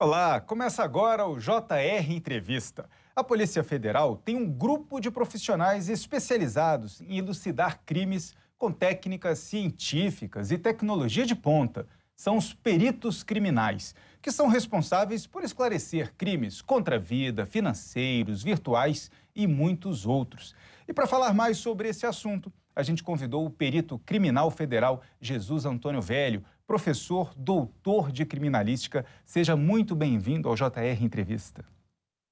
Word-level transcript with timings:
Olá, 0.00 0.40
começa 0.40 0.84
agora 0.84 1.26
o 1.26 1.40
JR 1.40 2.08
Entrevista. 2.08 2.88
A 3.16 3.24
Polícia 3.24 3.64
Federal 3.64 4.16
tem 4.16 4.36
um 4.36 4.48
grupo 4.48 5.00
de 5.00 5.10
profissionais 5.10 5.88
especializados 5.88 7.00
em 7.00 7.18
elucidar 7.18 7.80
crimes 7.84 8.32
com 8.56 8.70
técnicas 8.70 9.40
científicas 9.40 10.52
e 10.52 10.56
tecnologia 10.56 11.26
de 11.26 11.34
ponta. 11.34 11.84
São 12.14 12.36
os 12.36 12.54
peritos 12.54 13.24
criminais, 13.24 13.92
que 14.22 14.30
são 14.30 14.46
responsáveis 14.46 15.26
por 15.26 15.42
esclarecer 15.42 16.14
crimes 16.16 16.62
contra 16.62 16.94
a 16.94 17.00
vida, 17.00 17.44
financeiros, 17.44 18.40
virtuais 18.40 19.10
e 19.34 19.48
muitos 19.48 20.06
outros. 20.06 20.54
E 20.86 20.92
para 20.92 21.08
falar 21.08 21.34
mais 21.34 21.58
sobre 21.58 21.88
esse 21.88 22.06
assunto, 22.06 22.52
a 22.76 22.84
gente 22.84 23.02
convidou 23.02 23.44
o 23.44 23.50
perito 23.50 23.98
criminal 24.06 24.48
federal 24.52 25.02
Jesus 25.20 25.64
Antônio 25.64 26.00
Velho, 26.00 26.44
professor 26.68 27.32
doutor 27.34 28.12
de 28.12 28.26
criminalística. 28.26 29.06
Seja 29.24 29.56
muito 29.56 29.96
bem-vindo 29.96 30.50
ao 30.50 30.54
JR 30.54 31.02
Entrevista. 31.02 31.64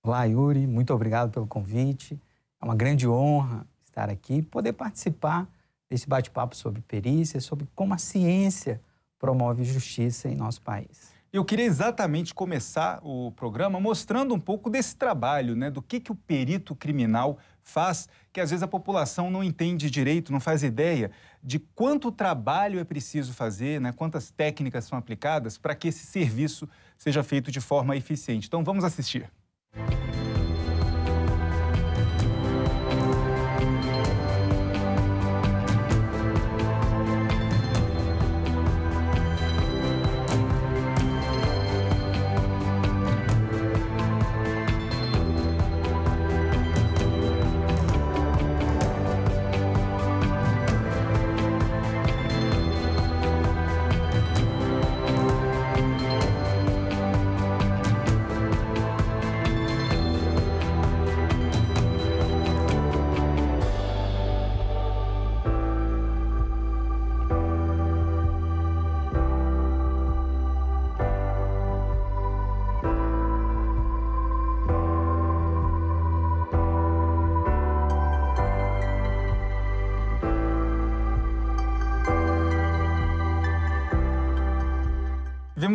Olá, 0.05 0.25
Yuri, 0.25 0.67
muito 0.67 0.93
obrigado 0.93 1.31
pelo 1.31 1.47
convite. 1.47 2.21
É 2.61 2.65
uma 2.67 2.75
grande 2.75 3.09
honra 3.09 3.67
estar 3.87 4.11
aqui 4.11 4.35
e 4.35 4.43
poder 4.43 4.75
participar 4.75 5.49
desse 5.89 6.07
bate-papo 6.07 6.55
sobre 6.55 6.83
perícia, 6.83 7.41
sobre 7.41 7.67
como 7.75 7.95
a 7.95 7.99
ciência 7.99 8.79
promove 9.19 9.65
justiça 9.65 10.29
em 10.29 10.37
nosso 10.37 10.61
país. 10.61 11.15
Eu 11.33 11.43
queria 11.43 11.65
exatamente 11.65 12.35
começar 12.35 13.01
o 13.03 13.33
programa 13.33 13.81
mostrando 13.81 14.35
um 14.35 14.41
pouco 14.41 14.69
desse 14.69 14.97
trabalho, 14.97 15.57
né, 15.57 15.71
do 15.71 15.81
que, 15.81 15.99
que 15.99 16.13
o 16.13 16.15
perito 16.15 16.77
criminal 16.77 17.39
faz, 17.67 18.09
que 18.33 18.41
às 18.41 18.51
vezes 18.51 18.63
a 18.63 18.69
população 18.69 19.31
não 19.31 19.43
entende 19.43 19.91
direito, 19.91 20.33
não 20.33 20.41
faz 20.41 20.63
ideia 20.63 21.11
de 21.43 21.59
quanto 21.59 22.13
trabalho 22.13 22.79
é 22.79 22.85
preciso 22.85 23.35
fazer, 23.35 23.81
né, 23.81 23.93
quantas 23.93 24.31
técnicas 24.31 24.85
são 24.85 24.97
aplicadas 24.97 25.59
para 25.59 25.75
que 25.75 25.89
esse 25.89 26.07
serviço 26.07 26.69
seja 26.97 27.23
feito 27.23 27.51
de 27.51 27.61
forma 27.61 27.97
eficiente. 27.97 28.47
Então 28.47 28.63
vamos 28.63 28.85
assistir. 28.85 29.31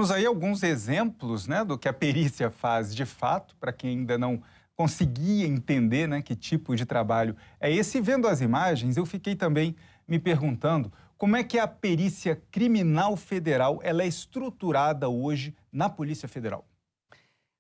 Vimos 0.02 0.10
aí 0.10 0.26
alguns 0.26 0.64
exemplos 0.64 1.46
né, 1.46 1.64
do 1.64 1.78
que 1.78 1.88
a 1.88 1.94
perícia 1.94 2.50
faz 2.50 2.96
de 2.96 3.06
fato, 3.06 3.56
para 3.58 3.72
quem 3.72 4.00
ainda 4.00 4.18
não 4.18 4.42
conseguia 4.76 5.46
entender 5.46 6.08
né, 6.08 6.24
que 6.24 6.36
tipo 6.36 6.76
de 6.76 6.88
trabalho 6.88 7.36
é 7.60 7.72
esse. 7.72 8.02
Vendo 8.02 8.28
as 8.28 8.42
imagens, 8.42 8.98
eu 8.98 9.06
fiquei 9.06 9.36
também 9.36 9.76
me 10.08 10.18
perguntando 10.18 10.92
como 11.20 11.36
é 11.36 11.44
que 11.44 11.60
a 11.60 11.68
perícia 11.68 12.42
criminal 12.50 13.16
federal 13.16 13.80
ela 13.84 14.02
é 14.02 14.08
estruturada 14.08 15.08
hoje 15.08 15.56
na 15.72 15.88
Polícia 15.88 16.28
Federal. 16.28 16.66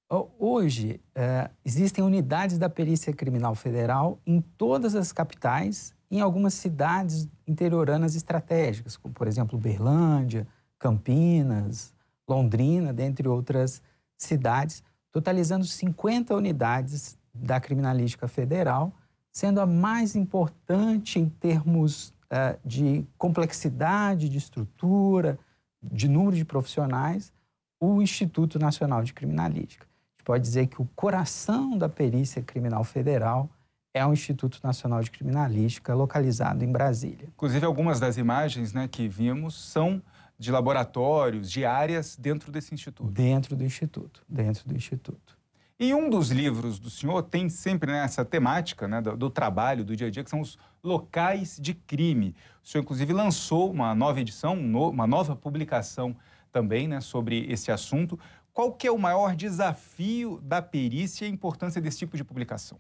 Hoje, 0.10 1.00
é, 1.14 1.48
existem 1.64 2.04
unidades 2.04 2.58
da 2.58 2.68
Perícia 2.68 3.14
Criminal 3.14 3.54
Federal 3.54 4.20
em 4.26 4.42
todas 4.42 4.96
as 4.96 5.12
capitais, 5.12 5.94
em 6.10 6.22
algumas 6.22 6.56
cidades 6.56 7.30
interioranas 7.48 8.16
estratégicas, 8.16 8.98
como, 8.98 9.14
por 9.14 9.28
exemplo, 9.28 9.60
Berlândia, 9.60 10.48
Campinas, 10.80 11.94
Londrina, 12.28 12.94
dentre 12.94 13.28
outras 13.28 13.82
cidades, 14.18 14.84
totalizando 15.12 15.66
50 15.66 16.36
unidades 16.36 17.18
da 17.34 17.60
criminalística 17.60 18.28
federal, 18.28 18.94
sendo 19.32 19.62
a 19.62 19.66
mais 19.66 20.16
importante 20.16 21.20
em 21.20 21.28
termos 21.28 22.10
uh, 22.10 22.58
de 22.66 23.06
complexidade 23.18 24.30
de 24.30 24.38
estrutura, 24.38 25.40
de 25.82 26.08
número 26.08 26.36
de 26.36 26.46
profissionais, 26.46 27.34
o 27.80 28.02
Instituto 28.02 28.60
Nacional 28.60 29.04
de 29.04 29.14
Criminalística. 29.14 29.86
A 29.86 30.12
gente 30.14 30.26
pode 30.26 30.44
dizer 30.44 30.68
que 30.68 30.82
o 30.82 30.90
coração 30.96 31.78
da 31.78 31.90
perícia 31.90 32.42
criminal 32.42 32.84
federal 32.84 33.50
é 33.94 34.06
o 34.06 34.14
Instituto 34.14 34.60
Nacional 34.64 35.02
de 35.02 35.12
Criminalística, 35.12 35.94
localizado 35.94 36.64
em 36.64 36.72
Brasília. 36.72 37.28
Inclusive, 37.36 37.66
algumas 37.66 38.00
das 38.00 38.18
imagens 38.18 38.74
né, 38.74 38.88
que 38.88 39.08
vimos 39.08 39.56
são 39.56 40.02
de 40.42 40.52
laboratórios, 40.52 41.52
de 41.52 41.64
áreas 41.64 42.18
dentro 42.18 42.52
desse 42.52 42.74
instituto. 42.74 43.12
Dentro 43.12 43.56
do 43.56 43.64
instituto, 43.64 44.24
dentro 44.28 44.68
do 44.68 44.76
instituto. 44.76 45.38
E 45.80 45.94
um 45.94 46.10
dos 46.10 46.32
livros 46.32 46.80
do 46.80 46.90
senhor 46.90 47.22
tem 47.22 47.48
sempre 47.48 47.92
né, 47.92 48.04
essa 48.04 48.26
temática 48.26 48.88
né, 48.88 49.00
do, 49.02 49.16
do, 49.16 49.30
trabalho, 49.30 49.86
do 49.86 49.96
dia 49.96 50.08
a 50.08 50.10
dia, 50.10 50.24
que 50.24 50.32
são 50.32 50.42
os 50.42 50.58
locais 50.84 51.60
de 51.62 51.76
crime. 51.76 52.36
O 52.64 52.68
senhor, 52.68 52.82
inclusive, 52.82 53.14
lançou 53.14 53.70
uma 53.70 53.94
nova 53.94 54.20
edição, 54.20 54.56
uma 54.56 55.06
nova 55.06 55.36
publicação 55.36 56.16
também 56.52 56.88
né, 56.88 57.02
sobre 57.02 57.46
esse 57.48 57.72
assunto. 57.72 58.20
Qual 58.52 58.74
que 58.74 58.88
é 58.88 58.92
o 58.92 58.98
maior 58.98 59.36
desafio 59.36 60.42
da 60.42 60.60
perícia 60.60 61.26
e 61.26 61.28
a 61.30 61.32
importância 61.32 61.80
desse 61.80 62.00
tipo 62.00 62.18
de 62.18 62.24
publicação? 62.24 62.80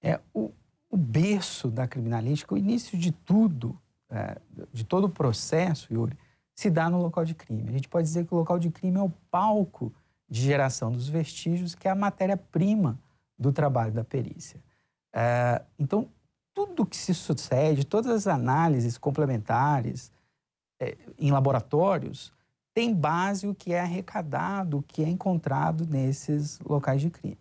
É 0.00 0.20
o, 0.32 0.52
o 0.88 0.96
berço 0.96 1.68
da 1.68 1.88
criminalística, 1.88 2.54
o 2.54 2.58
início 2.58 2.96
de 2.96 3.10
tudo, 3.10 3.76
é, 4.08 4.40
de 4.72 4.84
todo 4.84 5.04
o 5.04 5.10
processo, 5.10 5.92
Yuri, 5.92 6.16
se 6.60 6.68
dá 6.68 6.90
no 6.90 7.00
local 7.00 7.24
de 7.24 7.34
crime. 7.34 7.70
A 7.70 7.72
gente 7.72 7.88
pode 7.88 8.06
dizer 8.06 8.26
que 8.26 8.34
o 8.34 8.36
local 8.36 8.58
de 8.58 8.68
crime 8.68 8.98
é 8.98 9.02
o 9.02 9.08
palco 9.30 9.90
de 10.28 10.42
geração 10.42 10.92
dos 10.92 11.08
vestígios, 11.08 11.74
que 11.74 11.88
é 11.88 11.90
a 11.90 11.94
matéria-prima 11.94 12.98
do 13.38 13.50
trabalho 13.50 13.90
da 13.92 14.04
perícia. 14.04 14.60
É, 15.10 15.62
então, 15.78 16.06
tudo 16.52 16.84
que 16.84 16.98
se 16.98 17.14
sucede, 17.14 17.86
todas 17.86 18.12
as 18.12 18.26
análises 18.26 18.98
complementares 18.98 20.12
é, 20.78 20.98
em 21.18 21.30
laboratórios, 21.30 22.30
tem 22.74 22.94
base 22.94 23.48
o 23.48 23.54
que 23.54 23.72
é 23.72 23.80
arrecadado, 23.80 24.80
o 24.80 24.82
que 24.82 25.02
é 25.02 25.08
encontrado 25.08 25.86
nesses 25.86 26.58
locais 26.60 27.00
de 27.00 27.08
crime. 27.08 27.38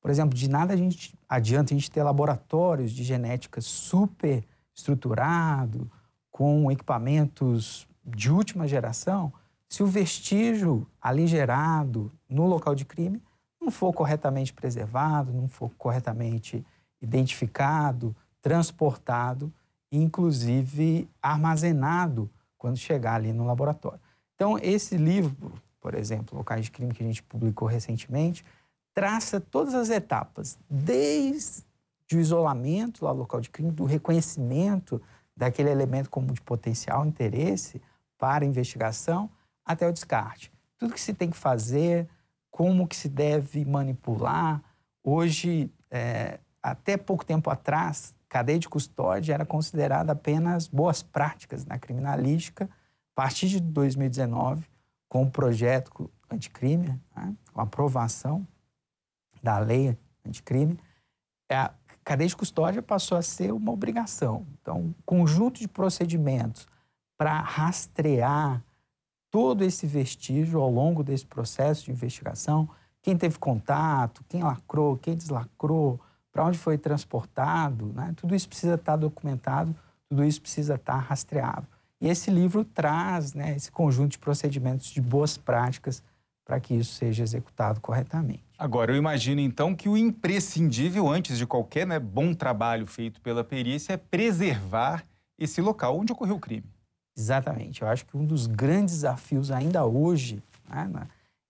Por 0.00 0.10
exemplo, 0.10 0.34
de 0.34 0.48
nada 0.48 0.72
a 0.72 0.78
gente 0.78 1.14
adianta 1.28 1.74
a 1.74 1.76
gente 1.76 1.90
ter 1.90 2.02
laboratórios 2.02 2.90
de 2.90 3.04
genética 3.04 3.60
super 3.60 4.42
estruturado, 4.74 5.92
com 6.30 6.72
equipamentos 6.72 7.86
de 8.04 8.30
última 8.30 8.66
geração, 8.66 9.32
se 9.68 9.82
o 9.82 9.86
vestígio 9.86 10.86
ali 11.00 11.26
gerado 11.26 12.12
no 12.28 12.46
local 12.46 12.74
de 12.74 12.84
crime 12.84 13.22
não 13.60 13.70
for 13.70 13.92
corretamente 13.92 14.52
preservado, 14.52 15.32
não 15.32 15.48
for 15.48 15.70
corretamente 15.76 16.64
identificado, 17.00 18.14
transportado 18.40 19.52
inclusive, 19.92 21.06
armazenado 21.20 22.30
quando 22.56 22.78
chegar 22.78 23.16
ali 23.16 23.32
no 23.32 23.44
laboratório. 23.44 24.00
Então, 24.34 24.58
esse 24.58 24.96
livro, 24.96 25.52
por 25.78 25.94
exemplo, 25.94 26.38
Locais 26.38 26.64
de 26.64 26.70
Crime, 26.70 26.94
que 26.94 27.02
a 27.02 27.06
gente 27.06 27.22
publicou 27.22 27.68
recentemente, 27.68 28.44
traça 28.94 29.38
todas 29.38 29.74
as 29.74 29.90
etapas, 29.90 30.58
desde 30.68 31.62
o 32.14 32.18
isolamento 32.18 33.04
lá 33.04 33.12
no 33.12 33.20
local 33.20 33.40
de 33.40 33.50
crime, 33.50 33.70
do 33.70 33.84
reconhecimento 33.84 35.00
daquele 35.36 35.70
elemento 35.70 36.08
como 36.08 36.32
de 36.32 36.40
potencial 36.40 37.04
interesse, 37.04 37.80
para 38.22 38.44
a 38.44 38.46
investigação 38.46 39.28
até 39.64 39.84
o 39.84 39.92
descarte. 39.92 40.52
Tudo 40.78 40.94
que 40.94 41.00
se 41.00 41.12
tem 41.12 41.28
que 41.28 41.36
fazer, 41.36 42.08
como 42.52 42.86
que 42.86 42.94
se 42.94 43.08
deve 43.08 43.64
manipular. 43.64 44.62
Hoje, 45.02 45.68
é, 45.90 46.38
até 46.62 46.96
pouco 46.96 47.26
tempo 47.26 47.50
atrás, 47.50 48.14
cadeia 48.28 48.60
de 48.60 48.68
custódia 48.68 49.34
era 49.34 49.44
considerada 49.44 50.12
apenas 50.12 50.68
boas 50.68 51.02
práticas 51.02 51.66
na 51.66 51.80
criminalística. 51.80 52.66
A 52.66 53.14
partir 53.16 53.48
de 53.48 53.58
2019, 53.58 54.68
com 55.08 55.24
o 55.24 55.30
projeto 55.30 56.08
anticrime, 56.30 57.00
né, 57.16 57.34
com 57.52 57.60
a 57.60 57.64
aprovação 57.64 58.46
da 59.42 59.58
lei 59.58 59.98
anticrime, 60.24 60.78
a 61.50 61.72
cadeia 62.04 62.28
de 62.28 62.36
custódia 62.36 62.82
passou 62.82 63.18
a 63.18 63.22
ser 63.22 63.52
uma 63.52 63.72
obrigação. 63.72 64.46
Então, 64.60 64.78
um 64.78 64.94
conjunto 65.04 65.58
de 65.58 65.66
procedimentos 65.66 66.70
para 67.22 67.38
rastrear 67.38 68.60
todo 69.30 69.62
esse 69.62 69.86
vestígio 69.86 70.60
ao 70.60 70.68
longo 70.68 71.04
desse 71.04 71.24
processo 71.24 71.84
de 71.84 71.92
investigação, 71.92 72.68
quem 73.00 73.16
teve 73.16 73.38
contato, 73.38 74.24
quem 74.28 74.42
lacrou, 74.42 74.96
quem 74.96 75.14
deslacrou, 75.14 76.00
para 76.32 76.44
onde 76.44 76.58
foi 76.58 76.76
transportado, 76.76 77.92
né? 77.94 78.12
tudo 78.16 78.34
isso 78.34 78.48
precisa 78.48 78.74
estar 78.74 78.96
documentado, 78.96 79.72
tudo 80.08 80.24
isso 80.24 80.42
precisa 80.42 80.74
estar 80.74 80.96
rastreável. 80.96 81.68
E 82.00 82.08
esse 82.08 82.28
livro 82.28 82.64
traz 82.64 83.34
né, 83.34 83.54
esse 83.54 83.70
conjunto 83.70 84.10
de 84.10 84.18
procedimentos 84.18 84.86
de 84.86 85.00
boas 85.00 85.38
práticas 85.38 86.02
para 86.44 86.58
que 86.58 86.74
isso 86.74 86.94
seja 86.94 87.22
executado 87.22 87.80
corretamente. 87.80 88.42
Agora, 88.58 88.90
eu 88.90 88.96
imagino 88.96 89.40
então 89.40 89.76
que 89.76 89.88
o 89.88 89.96
imprescindível, 89.96 91.08
antes 91.08 91.38
de 91.38 91.46
qualquer 91.46 91.86
né, 91.86 92.00
bom 92.00 92.34
trabalho 92.34 92.84
feito 92.84 93.20
pela 93.20 93.44
perícia, 93.44 93.92
é 93.92 93.96
preservar 93.96 95.04
esse 95.38 95.60
local 95.60 96.00
onde 96.00 96.10
ocorreu 96.10 96.34
o 96.34 96.40
crime. 96.40 96.66
Exatamente. 97.16 97.82
Eu 97.82 97.88
acho 97.88 98.06
que 98.06 98.16
um 98.16 98.24
dos 98.24 98.46
grandes 98.46 98.96
desafios 98.96 99.50
ainda 99.50 99.84
hoje 99.84 100.42
né, 100.68 101.06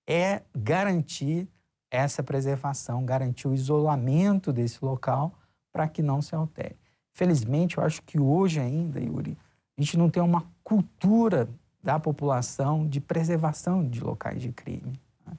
é 0.07 0.43
garantir 0.55 1.49
essa 1.91 2.23
preservação, 2.23 3.05
garantir 3.05 3.47
o 3.47 3.55
isolamento 3.55 4.53
desse 4.53 4.85
local 4.85 5.33
para 5.73 5.87
que 5.87 6.03
não 6.03 6.21
se 6.21 6.35
altere. 6.35 6.77
Felizmente, 7.13 7.77
eu 7.77 7.85
acho 7.85 8.03
que 8.03 8.19
hoje 8.19 8.59
ainda, 8.59 8.99
Yuri, 8.99 9.37
a 9.77 9.81
gente 9.81 9.99
não 9.99 10.09
tem 10.09 10.23
uma 10.23 10.47
cultura 10.65 11.49
da 11.83 11.99
população 11.99 12.87
de 12.87 13.01
preservação 13.01 13.87
de 13.87 14.01
locais 14.01 14.41
de 14.41 14.51
crime. 14.53 14.99
Né. 15.27 15.37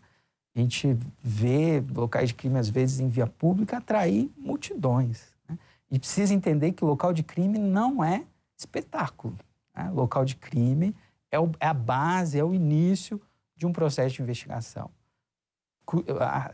A 0.55 0.59
gente 0.59 0.97
vê 1.21 1.83
locais 1.95 2.29
de 2.29 2.35
crime, 2.35 2.59
às 2.59 2.69
vezes, 2.69 2.99
em 2.99 3.07
via 3.07 3.25
pública, 3.25 3.77
atrair 3.77 4.31
multidões. 4.37 5.23
Né? 5.49 5.57
E 5.89 5.97
precisa 5.97 6.33
entender 6.33 6.73
que 6.73 6.85
local 6.85 7.13
de 7.13 7.23
crime 7.23 7.57
não 7.57 8.03
é 8.03 8.23
espetáculo. 8.57 9.35
Né? 9.75 9.89
Local 9.91 10.25
de 10.25 10.35
crime 10.35 10.95
é, 11.31 11.39
o, 11.39 11.51
é 11.59 11.67
a 11.67 11.73
base, 11.73 12.39
é 12.39 12.43
o 12.43 12.53
início 12.53 13.21
de 13.55 13.65
um 13.65 13.73
processo 13.73 14.15
de 14.15 14.21
investigação. 14.21 14.89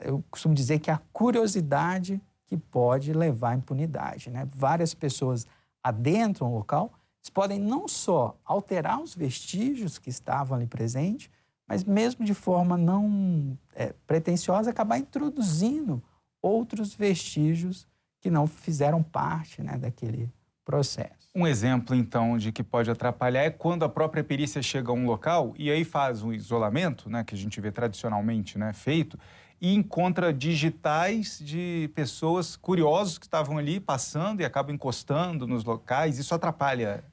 Eu 0.01 0.23
costumo 0.31 0.55
dizer 0.55 0.79
que 0.79 0.89
é 0.89 0.93
a 0.93 1.01
curiosidade 1.13 2.21
que 2.45 2.57
pode 2.57 3.13
levar 3.13 3.51
à 3.51 3.55
impunidade. 3.55 4.29
Né? 4.29 4.47
Várias 4.55 4.93
pessoas 4.93 5.45
adentram 5.83 6.51
o 6.51 6.55
local, 6.55 6.91
eles 7.21 7.29
podem 7.29 7.59
não 7.59 7.87
só 7.87 8.37
alterar 8.43 9.01
os 9.01 9.13
vestígios 9.13 9.99
que 9.99 10.09
estavam 10.09 10.57
ali 10.57 10.65
presentes, 10.65 11.29
mas 11.67 11.83
mesmo 11.83 12.25
de 12.25 12.33
forma 12.33 12.77
não 12.77 13.57
é, 13.75 13.93
pretensiosa, 14.07 14.71
acabar 14.71 14.97
introduzindo 14.97 16.01
outros 16.41 16.93
vestígios 16.93 17.87
que 18.19 18.31
não 18.31 18.47
fizeram 18.47 19.03
parte 19.03 19.61
né, 19.61 19.77
daquele 19.77 20.31
processo. 20.65 21.18
Um 21.39 21.47
exemplo, 21.47 21.95
então, 21.95 22.37
de 22.37 22.51
que 22.51 22.61
pode 22.61 22.91
atrapalhar 22.91 23.43
é 23.43 23.49
quando 23.49 23.85
a 23.85 23.89
própria 23.89 24.21
perícia 24.21 24.61
chega 24.61 24.91
a 24.91 24.93
um 24.93 25.05
local 25.05 25.53
e 25.57 25.71
aí 25.71 25.85
faz 25.85 26.21
um 26.21 26.33
isolamento, 26.33 27.09
né, 27.09 27.23
que 27.23 27.33
a 27.33 27.37
gente 27.37 27.61
vê 27.61 27.71
tradicionalmente 27.71 28.57
né, 28.57 28.73
feito, 28.73 29.17
e 29.61 29.73
encontra 29.73 30.33
digitais 30.33 31.39
de 31.41 31.89
pessoas 31.95 32.57
curiosos 32.57 33.17
que 33.17 33.25
estavam 33.25 33.57
ali 33.57 33.79
passando 33.79 34.41
e 34.41 34.45
acabam 34.45 34.75
encostando 34.75 35.47
nos 35.47 35.63
locais. 35.63 36.19
Isso 36.19 36.35
atrapalha 36.35 37.05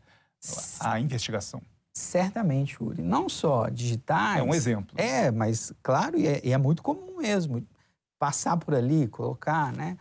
a 0.81 0.99
investigação. 0.99 1.62
Certamente, 1.94 2.82
Uri. 2.82 3.02
Não 3.02 3.29
só 3.29 3.69
digitais. 3.69 4.40
É 4.40 4.43
um 4.43 4.52
exemplo. 4.52 4.99
É, 4.99 5.31
mas 5.31 5.72
claro, 5.84 6.19
e 6.19 6.26
é, 6.26 6.40
e 6.43 6.52
é 6.52 6.58
muito 6.58 6.82
comum 6.82 7.19
mesmo. 7.19 7.64
Passar 8.19 8.56
por 8.56 8.75
ali, 8.75 9.06
colocar, 9.06 9.72
né? 9.72 9.96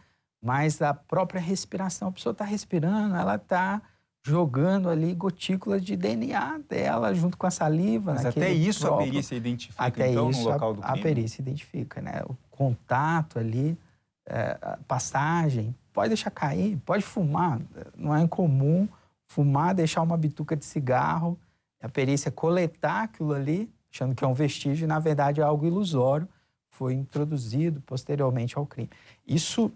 mas 0.45 0.80
a 0.80 0.94
própria 0.94 1.42
respiração. 1.42 2.07
A 2.07 2.12
pessoa 2.12 2.31
está 2.31 2.45
respirando, 2.45 3.16
ela 3.16 3.36
está 3.36 3.81
jogando 4.25 4.89
ali 4.89 5.13
gotículas 5.13 5.86
de 5.86 5.95
DNA 5.95 6.60
dela 6.68 7.13
junto 7.13 7.38
com 7.38 7.45
a 7.45 7.51
saliva. 7.51 8.16
Mas 8.16 8.25
até 8.25 8.51
isso 8.51 8.88
próprio. 8.88 9.07
a 9.07 9.12
perícia 9.12 9.36
identifica, 9.36 9.83
até 9.86 10.12
então, 10.12 10.31
isso, 10.31 10.42
no 10.42 10.50
local 10.50 10.74
do 10.74 10.81
crime? 10.81 11.00
A 11.00 11.04
perícia 11.04 11.42
identifica, 11.44 12.01
né? 12.01 12.24
O 12.27 12.36
contato 12.50 13.38
ali, 13.38 13.77
é, 14.25 14.57
a 14.60 14.80
passagem, 14.88 15.75
pode 15.94 16.10
deixar 16.10 16.31
cair, 16.31 16.75
pode 16.83 17.04
fumar. 17.04 17.62
Não 17.95 18.16
é 18.16 18.22
incomum 18.24 18.88
fumar, 19.27 19.75
deixar 19.75 20.01
uma 20.01 20.18
bituca 20.18 20.56
de 20.56 20.66
cigarro, 20.66 21.38
a 21.80 21.88
perícia 21.88 22.31
coletar 22.31 23.04
aquilo 23.04 23.31
ali, 23.31 23.71
achando 23.94 24.16
que 24.16 24.24
é 24.24 24.28
um 24.28 24.33
vestígio, 24.33 24.86
e 24.86 24.88
na 24.88 24.98
verdade 24.98 25.39
é 25.39 25.44
algo 25.44 25.68
ilusório, 25.68 26.28
foi 26.71 26.94
introduzido 26.94 27.80
posteriormente 27.81 28.57
ao 28.57 28.66
crime. 28.66 28.89
Isso 29.25 29.71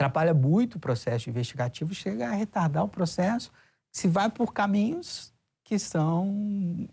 atrapalha 0.00 0.32
muito 0.32 0.76
o 0.76 0.80
processo 0.80 1.28
investigativo, 1.28 1.94
chega 1.94 2.28
a 2.28 2.32
retardar 2.32 2.82
o 2.82 2.88
processo, 2.88 3.52
se 3.92 4.08
vai 4.08 4.30
por 4.30 4.54
caminhos 4.54 5.32
que 5.62 5.78
são 5.78 6.88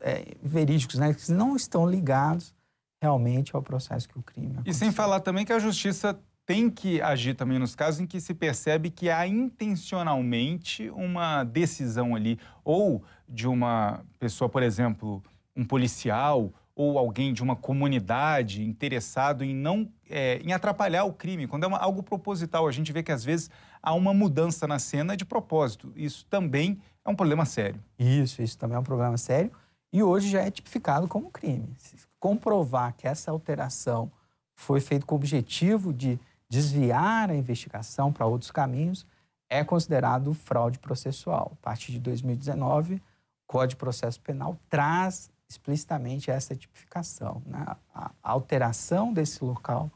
é, 0.00 0.34
verídicos, 0.42 0.98
né? 0.98 1.14
que 1.14 1.32
não 1.32 1.56
estão 1.56 1.88
ligados 1.88 2.54
realmente 3.02 3.56
ao 3.56 3.62
processo 3.62 4.06
que 4.06 4.18
o 4.18 4.22
crime 4.22 4.52
aconteceu. 4.52 4.70
E 4.70 4.74
sem 4.74 4.92
falar 4.92 5.20
também 5.20 5.46
que 5.46 5.52
a 5.52 5.58
justiça 5.58 6.18
tem 6.44 6.68
que 6.68 7.00
agir 7.00 7.34
também 7.34 7.58
nos 7.58 7.74
casos 7.74 8.00
em 8.00 8.06
que 8.06 8.20
se 8.20 8.34
percebe 8.34 8.90
que 8.90 9.08
há 9.08 9.26
intencionalmente 9.26 10.90
uma 10.90 11.44
decisão 11.44 12.14
ali, 12.14 12.38
ou 12.64 13.02
de 13.28 13.48
uma 13.48 14.04
pessoa, 14.18 14.48
por 14.48 14.62
exemplo, 14.62 15.22
um 15.56 15.64
policial 15.64 16.52
ou 16.74 16.98
alguém 16.98 17.32
de 17.32 17.42
uma 17.42 17.54
comunidade 17.54 18.62
interessado 18.62 19.44
em 19.44 19.54
não 19.54 19.90
é, 20.08 20.38
em 20.38 20.52
atrapalhar 20.52 21.04
o 21.04 21.12
crime, 21.12 21.46
quando 21.46 21.64
é 21.64 21.66
uma, 21.66 21.78
algo 21.78 22.02
proposital, 22.02 22.66
a 22.66 22.72
gente 22.72 22.92
vê 22.92 23.02
que 23.02 23.12
às 23.12 23.24
vezes 23.24 23.50
há 23.82 23.92
uma 23.94 24.14
mudança 24.14 24.66
na 24.66 24.78
cena 24.78 25.16
de 25.16 25.24
propósito. 25.24 25.92
Isso 25.94 26.24
também 26.26 26.80
é 27.04 27.10
um 27.10 27.14
problema 27.14 27.44
sério. 27.44 27.82
Isso, 27.98 28.42
isso 28.42 28.56
também 28.56 28.76
é 28.76 28.80
um 28.80 28.84
problema 28.84 29.16
sério 29.18 29.50
e 29.92 30.02
hoje 30.02 30.30
já 30.30 30.40
é 30.40 30.50
tipificado 30.50 31.06
como 31.06 31.30
crime. 31.30 31.68
Se 31.76 31.96
comprovar 32.18 32.94
que 32.94 33.06
essa 33.06 33.30
alteração 33.30 34.10
foi 34.54 34.80
feita 34.80 35.04
com 35.04 35.14
o 35.14 35.18
objetivo 35.18 35.92
de 35.92 36.18
desviar 36.48 37.30
a 37.30 37.34
investigação 37.34 38.12
para 38.12 38.26
outros 38.26 38.50
caminhos, 38.50 39.06
é 39.50 39.62
considerado 39.62 40.32
fraude 40.32 40.78
processual. 40.78 41.52
A 41.60 41.64
partir 41.64 41.92
de 41.92 41.98
2019, 41.98 42.94
o 42.94 43.00
Código 43.46 43.70
de 43.70 43.76
Processo 43.76 44.20
Penal 44.20 44.56
traz 44.68 45.30
explicitamente 45.52 46.30
essa 46.30 46.56
tipificação, 46.56 47.42
né? 47.46 47.64
a 47.94 48.10
alteração 48.22 49.12
desse 49.12 49.44
local 49.44 49.90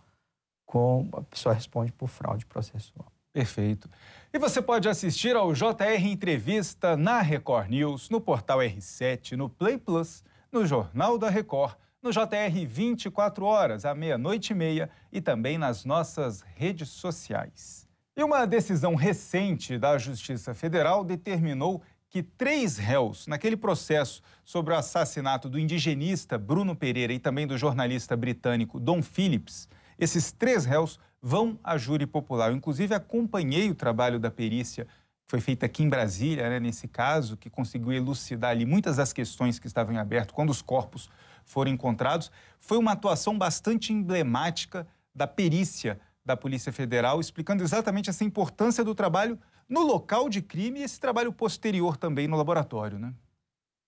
com 0.67 1.09
a 1.13 1.23
pessoa 1.23 1.55
responde 1.55 1.93
por 1.93 2.09
fraude 2.09 2.45
processual. 2.45 3.07
Perfeito. 3.33 3.89
E 4.33 4.39
você 4.39 4.61
pode 4.61 4.89
assistir 4.89 5.37
ao 5.37 5.53
JR 5.53 6.05
Entrevista 6.05 6.97
na 6.97 7.21
Record 7.21 7.69
News, 7.69 8.11
no 8.11 8.21
portal 8.21 8.59
R7, 8.59 9.33
no 9.33 9.49
Play 9.49 9.79
Plus, 9.79 10.25
no 10.51 10.67
Jornal 10.67 11.19
da 11.19 11.29
Record, 11.31 11.77
no 12.03 12.11
JR 12.11 12.67
24 12.67 13.45
horas, 13.45 13.85
à 13.85 13.95
meia-noite 13.95 14.53
e 14.53 14.57
meia 14.57 14.91
e 15.13 15.21
também 15.21 15.59
nas 15.59 15.85
nossas 15.85 16.43
redes 16.55 16.89
sociais. 16.89 17.87
E 18.17 18.25
uma 18.25 18.47
decisão 18.47 18.95
recente 18.95 19.79
da 19.79 19.99
Justiça 19.99 20.55
Federal 20.55 21.05
determinou 21.05 21.83
que 22.17 22.23
três 22.23 22.79
réus 22.79 23.27
naquele 23.27 23.59
processo 23.59 24.23
sobre 24.43 24.73
o 24.73 24.77
assassinato 24.79 25.51
do 25.51 25.59
indigenista 25.59 26.39
Bruno 26.39 26.75
Pereira 26.75 27.13
e 27.13 27.19
também 27.19 27.47
do 27.47 27.59
jornalista 27.59 28.17
britânico 28.17 28.81
Don 28.81 29.03
Phillips, 29.03 29.69
esses 29.99 30.33
três 30.33 30.65
réus 30.65 30.99
vão 31.21 31.61
à 31.63 31.77
júri 31.77 32.07
popular. 32.07 32.49
Eu, 32.49 32.57
inclusive, 32.57 32.95
acompanhei 32.95 33.69
o 33.69 33.75
trabalho 33.75 34.19
da 34.19 34.31
perícia 34.31 34.87
que 34.87 35.31
foi 35.31 35.41
feita 35.41 35.67
aqui 35.67 35.83
em 35.83 35.91
Brasília, 35.91 36.49
né, 36.49 36.59
nesse 36.59 36.89
caso, 36.89 37.37
que 37.37 37.51
conseguiu 37.51 37.93
elucidar 37.93 38.53
ali 38.53 38.65
muitas 38.65 38.97
das 38.97 39.13
questões 39.13 39.59
que 39.59 39.67
estavam 39.67 39.95
em 39.95 39.99
aberto 39.99 40.33
quando 40.33 40.49
os 40.49 40.63
corpos 40.63 41.11
foram 41.45 41.71
encontrados. 41.71 42.33
Foi 42.59 42.79
uma 42.79 42.93
atuação 42.93 43.37
bastante 43.37 43.93
emblemática 43.93 44.87
da 45.15 45.27
perícia 45.27 46.01
da 46.25 46.35
Polícia 46.35 46.73
Federal, 46.73 47.21
explicando 47.21 47.63
exatamente 47.63 48.09
essa 48.09 48.25
importância 48.25 48.83
do 48.83 48.95
trabalho 48.95 49.39
no 49.69 49.83
local 49.83 50.29
de 50.29 50.41
crime 50.41 50.81
e 50.81 50.83
esse 50.83 51.01
trabalho 51.01 51.33
posterior 51.33 51.97
também 51.97 52.29
no 52.29 52.37
laboratório, 52.37 52.99
né? 52.99 53.13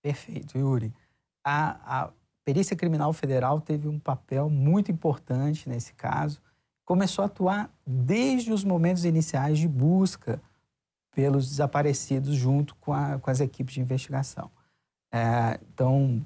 Perfeito, 0.02 0.56
Yuri. 0.56 0.92
A, 1.44 2.04
a 2.04 2.11
Perícia 2.44 2.76
Criminal 2.76 3.12
Federal 3.12 3.61
teve 3.61 3.88
um 3.88 3.99
papel 3.99 4.49
muito 4.49 4.90
importante 4.90 5.68
nesse 5.68 5.92
caso. 5.94 6.40
Começou 6.85 7.23
a 7.23 7.26
atuar 7.26 7.70
desde 7.87 8.52
os 8.52 8.64
momentos 8.64 9.04
iniciais 9.04 9.58
de 9.58 9.68
busca 9.68 10.40
pelos 11.14 11.49
desaparecidos 11.49 12.35
junto 12.35 12.75
com, 12.76 12.92
a, 12.92 13.18
com 13.18 13.30
as 13.30 13.40
equipes 13.40 13.75
de 13.75 13.80
investigação. 13.80 14.50
É, 15.12 15.58
então, 15.75 16.25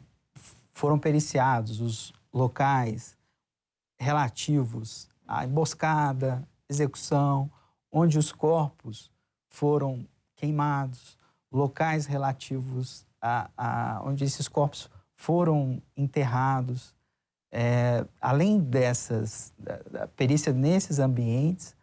foram 0.72 0.98
periciados 0.98 1.80
os 1.80 2.12
locais 2.32 3.16
relativos 3.98 5.08
à 5.26 5.44
emboscada, 5.44 6.46
execução, 6.68 7.50
onde 7.90 8.18
os 8.18 8.32
corpos 8.32 9.11
foram 9.52 10.04
queimados, 10.34 11.16
locais 11.52 12.06
relativos 12.06 13.06
a, 13.20 13.50
a 13.56 14.02
onde 14.04 14.24
esses 14.24 14.48
corpos 14.48 14.90
foram 15.14 15.80
enterrados. 15.96 16.94
É, 17.52 18.04
além 18.20 18.58
dessas 18.58 19.52
da, 19.58 20.08
perícia 20.08 20.52
nesses 20.52 20.98
ambientes, 20.98 21.76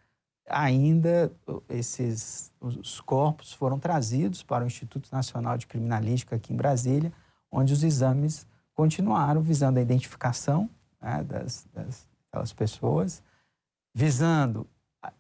ainda 0.50 1.32
esses 1.70 2.52
os 2.60 3.00
corpos 3.00 3.54
foram 3.54 3.80
trazidos 3.80 4.42
para 4.42 4.64
o 4.64 4.68
Instituto 4.68 5.10
Nacional 5.12 5.58
de 5.58 5.68
Criminalística 5.68 6.36
aqui 6.36 6.52
em 6.52 6.58
Brasília, 6.58 7.14
onde 7.52 7.72
os 7.72 7.84
exames 7.84 8.48
continuaram 8.74 9.42
visando 9.42 9.78
a 9.78 9.82
identificação 9.82 10.68
né, 11.00 11.24
das, 11.24 11.68
das 12.34 12.52
pessoas, 12.52 13.22
visando 13.94 14.68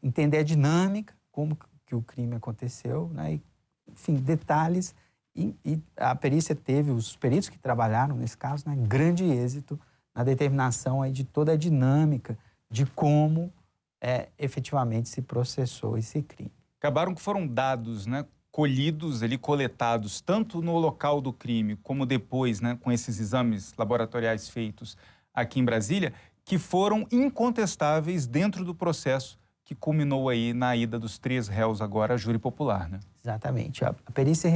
entender 0.02 0.40
a 0.40 0.44
dinâmica, 0.44 1.14
como 1.32 1.58
que 1.90 1.96
o 1.96 2.02
crime 2.04 2.36
aconteceu, 2.36 3.10
né, 3.14 3.34
e, 3.34 3.44
enfim, 3.92 4.16
detalhes. 4.16 4.94
E, 5.36 5.56
e, 5.66 5.82
a 5.98 6.14
perícia 6.14 6.54
teve, 6.54 6.92
os 6.92 7.16
peritos 7.16 7.50
que 7.50 7.58
trabalharam 7.58 8.16
nesse 8.16 8.38
caso, 8.38 8.70
né, 8.70 8.76
grande 8.76 9.24
êxito 9.24 9.80
na 10.14 10.24
determinação 10.24 11.02
aí 11.02 11.12
de 11.12 11.24
toda 11.24 11.54
a 11.54 11.58
dinâmica 11.58 12.38
de 12.70 12.86
como 12.86 13.52
é, 14.00 14.30
efetivamente 14.38 15.10
se 15.10 15.22
processou 15.22 15.98
esse 15.98 16.22
crime. 16.22 16.52
Acabaram 16.78 17.16
que 17.16 17.22
foram 17.22 17.48
dados, 17.48 18.06
né, 18.06 18.24
colhidos 18.52 19.24
ali, 19.24 19.38
coletados, 19.38 20.22
tanto 20.22 20.62
no 20.62 20.78
local 20.78 21.22
do 21.22 21.34
crime 21.34 21.76
como 21.78 22.06
depois, 22.06 22.62
né, 22.62 22.78
com 22.80 22.92
esses 22.92 23.20
exames 23.20 23.74
laboratoriais 23.76 24.48
feitos 24.48 24.96
aqui 25.34 25.60
em 25.60 25.66
Brasília, 25.66 26.14
que 26.46 26.60
foram 26.60 27.08
incontestáveis 27.12 28.28
dentro 28.28 28.64
do 28.64 28.76
processo 28.76 29.39
que 29.70 29.76
culminou 29.76 30.30
aí 30.30 30.52
na 30.52 30.76
ida 30.76 30.98
dos 30.98 31.20
três 31.20 31.48
réus 31.48 31.80
agora 31.80 32.16
à 32.16 32.18
júri 32.18 32.40
popular, 32.40 32.90
né? 32.90 33.00
Exatamente. 33.24 33.86
A 33.86 33.94
perícia 34.12 34.50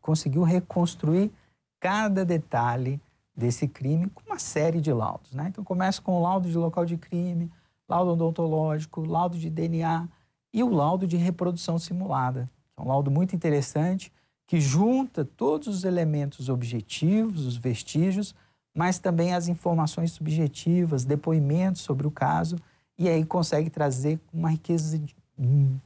conseguiu 0.00 0.44
reconstruir 0.44 1.32
cada 1.80 2.24
detalhe 2.24 3.00
desse 3.36 3.66
crime 3.66 4.08
com 4.08 4.22
uma 4.24 4.38
série 4.38 4.80
de 4.80 4.92
laudos, 4.92 5.32
né? 5.32 5.48
Então 5.48 5.64
começa 5.64 6.00
com 6.00 6.12
o 6.12 6.22
laudo 6.22 6.48
de 6.48 6.56
local 6.56 6.86
de 6.86 6.96
crime, 6.96 7.50
laudo 7.88 8.12
odontológico, 8.12 9.04
laudo 9.04 9.36
de 9.36 9.50
DNA 9.50 10.08
e 10.54 10.62
o 10.62 10.68
laudo 10.68 11.08
de 11.08 11.16
reprodução 11.16 11.76
simulada. 11.76 12.48
É 12.78 12.82
um 12.82 12.86
laudo 12.86 13.10
muito 13.10 13.34
interessante 13.34 14.12
que 14.46 14.60
junta 14.60 15.24
todos 15.24 15.66
os 15.66 15.82
elementos 15.82 16.48
objetivos, 16.48 17.46
os 17.46 17.56
vestígios, 17.56 18.32
mas 18.72 19.00
também 19.00 19.34
as 19.34 19.48
informações 19.48 20.12
subjetivas, 20.12 21.04
depoimentos 21.04 21.82
sobre 21.82 22.06
o 22.06 22.12
caso, 22.12 22.54
e 23.02 23.08
aí 23.08 23.24
consegue 23.24 23.68
trazer 23.68 24.20
uma 24.32 24.50
riqueza 24.50 25.02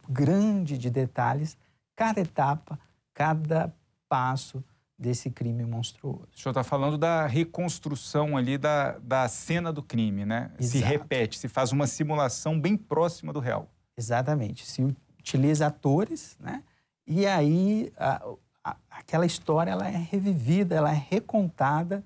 grande 0.07 0.77
de 0.77 0.91
detalhes 0.91 1.57
cada 1.97 2.21
etapa, 2.21 2.79
cada 3.15 3.73
passo 4.07 4.63
desse 4.99 5.31
crime 5.31 5.65
monstruoso. 5.65 6.29
O 6.35 6.39
senhor 6.39 6.51
está 6.51 6.63
falando 6.63 6.99
da 6.99 7.27
reconstrução 7.27 8.37
ali 8.37 8.59
da, 8.59 8.99
da 8.99 9.27
cena 9.29 9.73
do 9.73 9.83
crime, 9.83 10.27
né? 10.27 10.51
Exato. 10.59 10.79
Se 10.79 10.79
repete, 10.79 11.39
se 11.39 11.49
faz 11.49 11.73
uma 11.73 11.87
simulação 11.87 12.61
bem 12.61 12.77
próxima 12.77 13.33
do 13.33 13.41
real. 13.41 13.67
Exatamente. 13.97 14.67
Se 14.67 14.83
utiliza 15.19 15.69
atores, 15.69 16.37
né? 16.39 16.63
E 17.07 17.25
aí 17.25 17.91
a, 17.97 18.23
a, 18.63 18.77
aquela 18.91 19.25
história 19.25 19.71
ela 19.71 19.89
é 19.89 19.97
revivida, 19.97 20.75
ela 20.75 20.91
é 20.91 21.07
recontada 21.09 22.05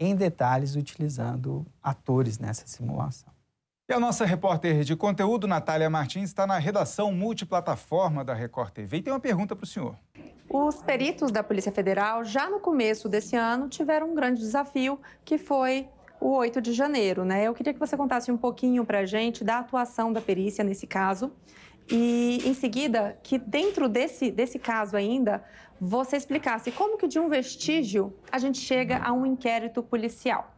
em 0.00 0.16
detalhes 0.16 0.74
utilizando 0.74 1.64
atores 1.80 2.40
nessa 2.40 2.66
simulação. 2.66 3.37
E 3.90 3.94
a 3.94 3.98
nossa 3.98 4.26
repórter 4.26 4.84
de 4.84 4.94
conteúdo, 4.94 5.46
Natália 5.46 5.88
Martins, 5.88 6.24
está 6.24 6.46
na 6.46 6.58
redação 6.58 7.10
multiplataforma 7.10 8.22
da 8.22 8.34
Record 8.34 8.70
TV 8.70 8.98
e 8.98 9.02
tem 9.02 9.10
uma 9.10 9.18
pergunta 9.18 9.56
para 9.56 9.64
o 9.64 9.66
senhor. 9.66 9.96
Os 10.46 10.82
peritos 10.82 11.32
da 11.32 11.42
Polícia 11.42 11.72
Federal, 11.72 12.22
já 12.22 12.50
no 12.50 12.60
começo 12.60 13.08
desse 13.08 13.34
ano, 13.34 13.66
tiveram 13.66 14.10
um 14.10 14.14
grande 14.14 14.40
desafio, 14.40 15.00
que 15.24 15.38
foi 15.38 15.88
o 16.20 16.36
8 16.36 16.60
de 16.60 16.74
janeiro. 16.74 17.24
Né? 17.24 17.44
Eu 17.44 17.54
queria 17.54 17.72
que 17.72 17.80
você 17.80 17.96
contasse 17.96 18.30
um 18.30 18.36
pouquinho 18.36 18.84
para 18.84 18.98
a 18.98 19.06
gente 19.06 19.42
da 19.42 19.60
atuação 19.60 20.12
da 20.12 20.20
perícia 20.20 20.62
nesse 20.62 20.86
caso 20.86 21.32
e, 21.90 22.42
em 22.44 22.52
seguida, 22.52 23.18
que 23.22 23.38
dentro 23.38 23.88
desse, 23.88 24.30
desse 24.30 24.58
caso 24.58 24.98
ainda, 24.98 25.42
você 25.80 26.18
explicasse 26.18 26.70
como 26.72 26.98
que 26.98 27.08
de 27.08 27.18
um 27.18 27.30
vestígio 27.30 28.14
a 28.30 28.38
gente 28.38 28.58
chega 28.58 28.98
a 28.98 29.14
um 29.14 29.24
inquérito 29.24 29.82
policial. 29.82 30.57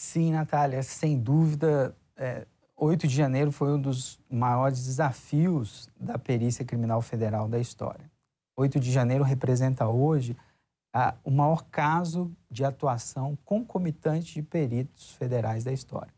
Sim, 0.00 0.32
Natália, 0.32 0.82
sem 0.82 1.20
dúvida, 1.20 1.94
é, 2.16 2.46
8 2.74 3.06
de 3.06 3.14
janeiro 3.14 3.52
foi 3.52 3.70
um 3.70 3.78
dos 3.78 4.18
maiores 4.30 4.86
desafios 4.86 5.90
da 5.94 6.18
perícia 6.18 6.64
criminal 6.64 7.02
federal 7.02 7.46
da 7.46 7.58
história. 7.58 8.10
8 8.56 8.80
de 8.80 8.90
janeiro 8.90 9.22
representa 9.22 9.86
hoje 9.86 10.34
o 11.22 11.30
maior 11.30 11.66
caso 11.70 12.34
de 12.50 12.64
atuação 12.64 13.36
concomitante 13.44 14.32
de 14.32 14.42
peritos 14.42 15.10
federais 15.16 15.64
da 15.64 15.70
história. 15.70 16.14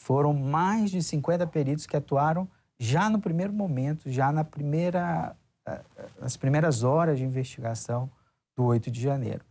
Foram 0.00 0.32
mais 0.32 0.88
de 0.88 1.02
50 1.02 1.44
peritos 1.48 1.86
que 1.86 1.96
atuaram 1.96 2.48
já 2.78 3.10
no 3.10 3.20
primeiro 3.20 3.52
momento, 3.52 4.08
já 4.12 4.30
na 4.30 4.44
primeira, 4.44 5.36
eh, 5.66 5.84
nas 6.20 6.36
primeiras 6.36 6.84
horas 6.84 7.18
de 7.18 7.24
investigação 7.24 8.08
do 8.56 8.62
8 8.62 8.92
de 8.92 9.00
janeiro. 9.00 9.44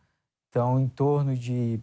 Então, 0.50 0.80
em 0.80 0.88
torno 0.88 1.36
de. 1.36 1.82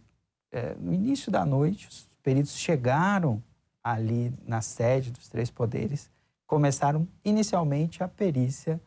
É, 0.54 0.73
no 0.78 0.94
início 0.94 1.32
da 1.32 1.44
noite, 1.44 1.88
os 1.88 2.06
peritos 2.23 2.56
chegaram 2.56 3.42
ali 3.82 4.32
na 4.46 4.61
sede 4.61 5.11
dos 5.11 5.28
três 5.28 5.50
poderes, 5.50 6.08
começaram 6.46 7.08
inicialmente 7.25 8.04
a 8.04 8.08
perícia 8.08 8.80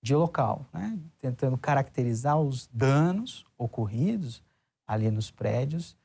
de 0.00 0.14
local, 0.14 0.64
né? 0.72 0.96
tentando 1.18 1.58
caracterizar 1.58 2.38
os 2.38 2.68
danos 2.72 3.44
ocorridos 3.58 4.44
ali 4.86 5.10
nos 5.10 5.28
prédios 5.28 5.96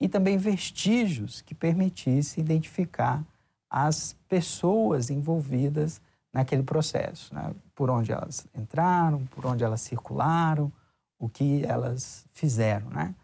e 0.00 0.08
também 0.08 0.38
vestígios 0.38 1.42
que 1.42 1.54
permitissem 1.54 2.42
identificar 2.42 3.22
as 3.68 4.16
pessoas 4.26 5.10
envolvidas 5.10 6.00
naquele 6.32 6.62
processo, 6.62 7.34
né? 7.34 7.54
por 7.74 7.90
onde 7.90 8.10
elas 8.10 8.46
entraram, 8.54 9.26
por 9.26 9.44
onde 9.44 9.62
elas 9.62 9.82
circularam, 9.82 10.72
o 11.18 11.28
que 11.28 11.62
elas 11.66 12.24
fizeram. 12.32 12.88
Né? 12.88 13.14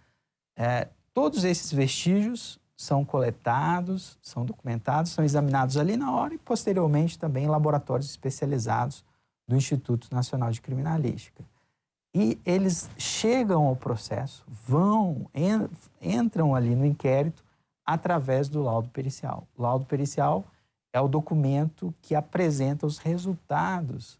É, 0.54 0.88
todos 1.14 1.44
esses 1.44 1.72
vestígios 1.72 2.58
são 2.76 3.04
coletados, 3.04 4.18
são 4.20 4.44
documentados, 4.44 5.12
são 5.12 5.24
examinados 5.24 5.76
ali 5.76 5.96
na 5.96 6.12
hora 6.12 6.34
e 6.34 6.38
posteriormente 6.38 7.18
também 7.18 7.44
em 7.44 7.48
laboratórios 7.48 8.10
especializados 8.10 9.04
do 9.46 9.56
Instituto 9.56 10.08
Nacional 10.12 10.50
de 10.50 10.60
Criminalística. 10.60 11.44
E 12.14 12.38
eles 12.44 12.90
chegam 12.98 13.66
ao 13.66 13.76
processo, 13.76 14.44
vão, 14.46 15.30
entram 16.00 16.54
ali 16.54 16.74
no 16.74 16.84
inquérito 16.84 17.42
através 17.86 18.48
do 18.48 18.62
laudo 18.62 18.88
pericial. 18.90 19.46
O 19.56 19.62
laudo 19.62 19.86
pericial 19.86 20.44
é 20.92 21.00
o 21.00 21.08
documento 21.08 21.94
que 22.02 22.14
apresenta 22.14 22.86
os 22.86 22.98
resultados 22.98 24.18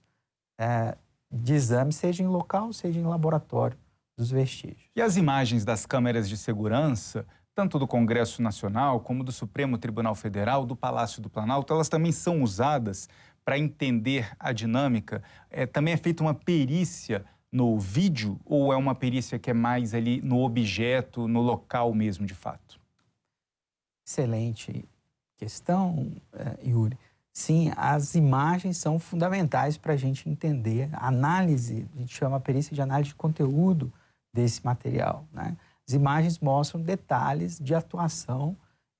é, 0.58 0.96
de 1.30 1.54
exame, 1.54 1.92
seja 1.92 2.22
em 2.22 2.28
local, 2.28 2.72
seja 2.72 2.98
em 2.98 3.04
laboratório, 3.04 3.76
dos 4.16 4.30
vestígios. 4.30 4.90
E 4.94 5.00
as 5.00 5.16
imagens 5.16 5.64
das 5.64 5.86
câmeras 5.86 6.28
de 6.28 6.36
segurança, 6.36 7.26
tanto 7.54 7.78
do 7.78 7.86
Congresso 7.86 8.42
Nacional 8.42 9.00
como 9.00 9.24
do 9.24 9.32
Supremo 9.32 9.78
Tribunal 9.78 10.14
Federal, 10.14 10.64
do 10.64 10.76
Palácio 10.76 11.22
do 11.22 11.30
Planalto, 11.30 11.72
elas 11.72 11.88
também 11.88 12.12
são 12.12 12.42
usadas 12.42 13.08
para 13.44 13.58
entender 13.58 14.30
a 14.38 14.52
dinâmica? 14.52 15.22
É, 15.50 15.66
também 15.66 15.94
é 15.94 15.96
feita 15.96 16.22
uma 16.22 16.34
perícia 16.34 17.24
no 17.50 17.78
vídeo 17.78 18.40
ou 18.44 18.72
é 18.72 18.76
uma 18.76 18.94
perícia 18.94 19.38
que 19.38 19.50
é 19.50 19.54
mais 19.54 19.94
ali 19.94 20.22
no 20.22 20.42
objeto, 20.42 21.28
no 21.28 21.40
local 21.40 21.92
mesmo, 21.92 22.24
de 22.24 22.34
fato? 22.34 22.80
Excelente 24.06 24.84
questão, 25.36 26.12
uh, 26.32 26.66
Yuri. 26.68 26.96
Sim, 27.32 27.72
as 27.76 28.14
imagens 28.14 28.76
são 28.76 28.98
fundamentais 28.98 29.76
para 29.76 29.94
a 29.94 29.96
gente 29.96 30.28
entender 30.28 30.88
a 30.92 31.08
análise, 31.08 31.88
a 31.94 31.98
gente 31.98 32.14
chama 32.14 32.36
a 32.36 32.40
perícia 32.40 32.74
de 32.74 32.82
análise 32.82 33.08
de 33.08 33.14
conteúdo 33.14 33.92
desse 34.32 34.64
material. 34.64 35.26
Né? 35.32 35.56
As 35.86 35.94
imagens 35.94 36.38
mostram 36.38 36.80
detalhes 36.80 37.58
de 37.58 37.74
atuação 37.74 38.56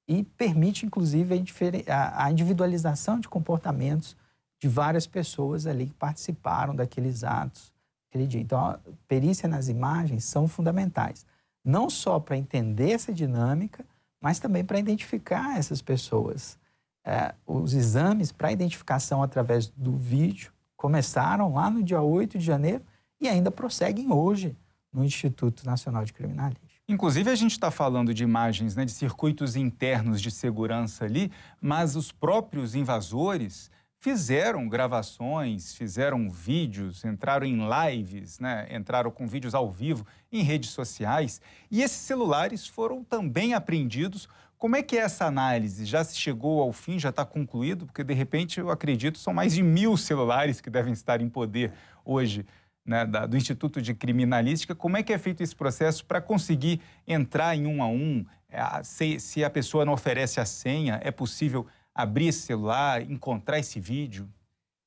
e 0.07 0.25
permite, 0.25 0.85
inclusive, 0.85 1.43
a 1.89 2.31
individualização 2.31 3.19
de 3.19 3.29
comportamentos 3.29 4.17
de 4.61 4.69
várias 4.69 5.07
pessoas 5.07 5.67
ali 5.67 5.87
que 5.87 5.95
participaram 5.95 6.75
daqueles 6.75 7.25
atos 7.25 7.73
aquele 8.13 8.27
dia. 8.27 8.41
Então, 8.41 8.79
perícia 9.09 9.49
nas 9.49 9.69
imagens 9.69 10.25
são 10.25 10.47
fundamentais, 10.47 11.25
não 11.65 11.89
só 11.89 12.21
para 12.21 12.37
entender 12.37 12.93
essa 12.93 13.13
dinâmica, 13.13 13.85
mas 14.21 14.39
também 14.39 14.63
para 14.63 14.79
identificar 14.79 15.59
essas 15.59 15.81
pessoas. 15.81 16.59
É, 17.05 17.35
os 17.47 17.73
exames 17.73 18.31
para 18.31 18.53
identificação 18.53 19.23
através 19.23 19.67
do 19.69 19.97
vídeo 19.97 20.53
começaram 20.77 21.55
lá 21.55 21.71
no 21.71 21.83
dia 21.83 22.03
8 22.03 22.39
de 22.39 22.45
janeiro 22.45 22.85
e 23.21 23.29
ainda 23.29 23.51
prosseguem 23.51 24.13
hoje 24.13 24.57
no 24.93 25.05
Instituto 25.05 25.65
Nacional 25.65 26.05
de 26.05 26.13
Criminalística. 26.13 26.73
Inclusive, 26.89 27.31
a 27.31 27.35
gente 27.35 27.53
está 27.53 27.71
falando 27.71 28.13
de 28.13 28.23
imagens 28.23 28.77
né, 28.77 28.85
de 28.85 28.93
circuitos 28.93 29.57
internos 29.57 30.21
de 30.21 30.31
segurança 30.31 31.05
ali, 31.05 31.31
mas 31.61 31.97
os 31.97 32.13
próprios 32.13 32.75
invasores 32.75 33.71
fizeram 34.03 34.69
gravações, 34.69 35.75
fizeram 35.75 36.29
vídeos, 36.29 37.05
entraram 37.05 37.47
em 37.47 37.61
lives, 37.69 38.41
né? 38.41 38.67
entraram 38.69 39.13
com 39.13 39.29
vídeos 39.29 39.55
ao 39.55 39.71
vivo 39.71 40.05
em 40.33 40.43
redes 40.43 40.71
sociais. 40.71 41.41
E 41.71 41.83
esses 41.83 41.99
celulares 41.99 42.67
foram 42.67 43.05
também 43.05 43.55
apreendidos. 43.55 44.29
Como 44.59 44.75
é 44.75 44.83
que 44.83 44.99
é 44.99 45.03
essa 45.03 45.25
análise? 45.25 45.85
Já 45.85 46.03
se 46.03 46.19
chegou 46.19 46.61
ao 46.61 46.73
fim, 46.73 46.99
já 46.99 47.11
está 47.11 47.25
concluído? 47.25 47.87
Porque, 47.87 48.03
de 48.03 48.13
repente, 48.13 48.59
eu 48.59 48.71
acredito, 48.71 49.19
são 49.19 49.33
mais 49.33 49.55
de 49.55 49.63
mil 49.63 49.97
celulares 49.97 50.61
que 50.61 50.69
devem 50.69 50.93
estar 50.93 51.21
em 51.21 51.29
poder 51.29 51.73
hoje 52.05 52.45
né, 52.85 53.07
da, 53.07 53.27
do 53.27 53.37
Instituto 53.37 53.81
de 53.81 53.95
Criminalística. 53.95 54.75
Como 54.75 54.97
é 54.97 55.03
que 55.03 55.13
é 55.13 55.19
feito 55.19 55.43
esse 55.43 55.55
processo 55.55 56.05
para 56.05 56.21
conseguir 56.21 56.81
entrar 57.07 57.57
em 57.57 57.67
um 57.67 57.83
a 57.83 57.87
um? 57.87 58.25
É, 58.49 58.83
se, 58.83 59.19
se 59.21 59.45
a 59.45 59.51
pessoa 59.51 59.85
não 59.85 59.93
oferece 59.93 60.41
a 60.41 60.45
senha, 60.45 61.01
é 61.03 61.11
possível 61.11 61.67
abrir 61.95 62.29
esse 62.29 62.41
celular, 62.41 63.03
encontrar 63.03 63.59
esse 63.59 63.79
vídeo? 63.79 64.29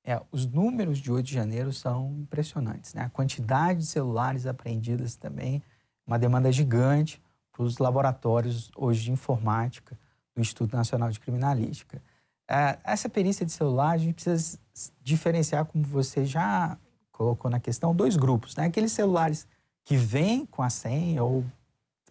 É, 0.04 0.22
os 0.32 0.46
números 0.46 1.00
de 1.00 1.12
8 1.12 1.26
de 1.26 1.34
janeiro 1.34 1.74
são 1.74 2.16
impressionantes. 2.20 2.94
Né? 2.94 3.04
A 3.04 3.10
quantidade 3.10 3.80
de 3.80 3.86
celulares 3.86 4.46
apreendidas 4.46 5.16
também, 5.16 5.64
uma 6.06 6.20
demanda 6.20 6.52
gigante 6.52 7.22
para 7.52 7.64
os 7.64 7.80
laboratórios 7.80 8.70
hoje 8.76 9.06
de 9.06 9.12
informática 9.12 9.98
do 10.36 10.42
Instituto 10.42 10.76
Nacional 10.76 11.10
de 11.10 11.20
Criminalística. 11.20 12.02
É, 12.48 12.78
essa 12.84 13.10
perícia 13.10 13.46
de 13.46 13.52
celular, 13.52 13.92
a 13.92 13.98
gente 13.98 14.14
precisa 14.14 14.60
diferenciar, 15.02 15.66
como 15.66 15.84
você 15.84 16.26
já 16.26 16.78
colocou 17.16 17.50
na 17.50 17.60
questão, 17.60 17.96
dois 17.96 18.18
grupos. 18.18 18.56
Né? 18.56 18.66
Aqueles 18.66 18.92
celulares 18.92 19.48
que 19.84 19.96
vêm 19.96 20.46
com 20.46 20.62
a 20.62 20.70
senha 20.70 21.24
ou 21.24 21.46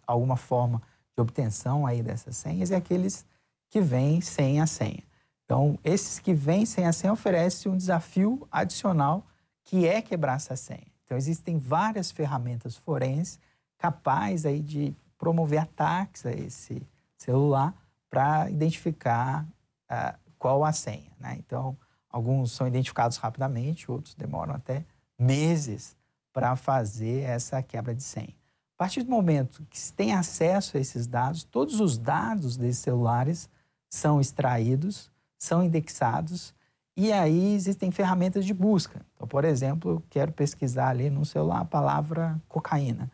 alguma 0.05 0.35
forma 0.35 0.81
de 1.15 1.21
obtenção 1.21 1.85
aí 1.85 2.01
dessas 2.01 2.35
senhas 2.37 2.71
e 2.71 2.75
aqueles 2.75 3.25
que 3.69 3.79
vêm 3.79 4.19
sem 4.19 4.59
a 4.59 4.67
senha. 4.67 5.03
Então, 5.45 5.77
esses 5.83 6.17
que 6.17 6.33
vêm 6.33 6.65
sem 6.65 6.87
a 6.87 6.93
senha 6.93 7.13
oferecem 7.13 7.71
um 7.71 7.77
desafio 7.77 8.47
adicional 8.51 9.23
que 9.63 9.87
é 9.87 10.01
quebrar 10.01 10.37
essa 10.37 10.55
senha. 10.55 10.87
Então, 11.03 11.15
existem 11.17 11.59
várias 11.59 12.09
ferramentas 12.09 12.75
forenses 12.75 13.39
capazes 13.77 14.45
aí 14.45 14.59
de 14.59 14.95
promover 15.17 15.59
ataques 15.59 16.25
a 16.25 16.31
esse 16.31 16.81
celular 17.15 17.75
para 18.09 18.49
identificar 18.49 19.45
uh, 19.91 20.17
qual 20.39 20.63
a 20.63 20.73
senha. 20.73 21.11
Né? 21.19 21.35
Então, 21.39 21.77
alguns 22.09 22.51
são 22.51 22.67
identificados 22.67 23.17
rapidamente, 23.17 23.91
outros 23.91 24.15
demoram 24.15 24.55
até 24.55 24.83
meses 25.17 25.95
para 26.33 26.55
fazer 26.55 27.21
essa 27.21 27.61
quebra 27.61 27.93
de 27.93 28.03
senha. 28.03 28.35
A 28.75 28.77
partir 28.77 29.03
do 29.03 29.09
momento 29.09 29.65
que 29.69 29.79
se 29.79 29.93
tem 29.93 30.13
acesso 30.13 30.75
a 30.75 30.79
esses 30.79 31.07
dados, 31.07 31.43
todos 31.43 31.79
os 31.79 31.97
dados 31.97 32.57
desses 32.57 32.79
celulares 32.81 33.49
são 33.89 34.19
extraídos, 34.19 35.09
são 35.37 35.63
indexados 35.63 36.53
e 36.97 37.11
aí 37.11 37.53
existem 37.53 37.91
ferramentas 37.91 38.45
de 38.45 38.53
busca. 38.53 39.05
Então, 39.15 39.27
por 39.27 39.45
exemplo, 39.45 39.91
eu 39.91 40.03
quero 40.09 40.31
pesquisar 40.31 40.89
ali 40.89 41.09
no 41.09 41.25
celular 41.25 41.61
a 41.61 41.65
palavra 41.65 42.41
cocaína. 42.49 43.09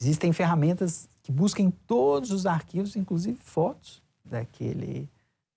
Existem 0.00 0.32
ferramentas 0.32 1.08
que 1.22 1.32
buscam 1.32 1.70
todos 1.86 2.30
os 2.30 2.46
arquivos, 2.46 2.96
inclusive 2.96 3.38
fotos 3.38 4.02
daquele 4.24 5.08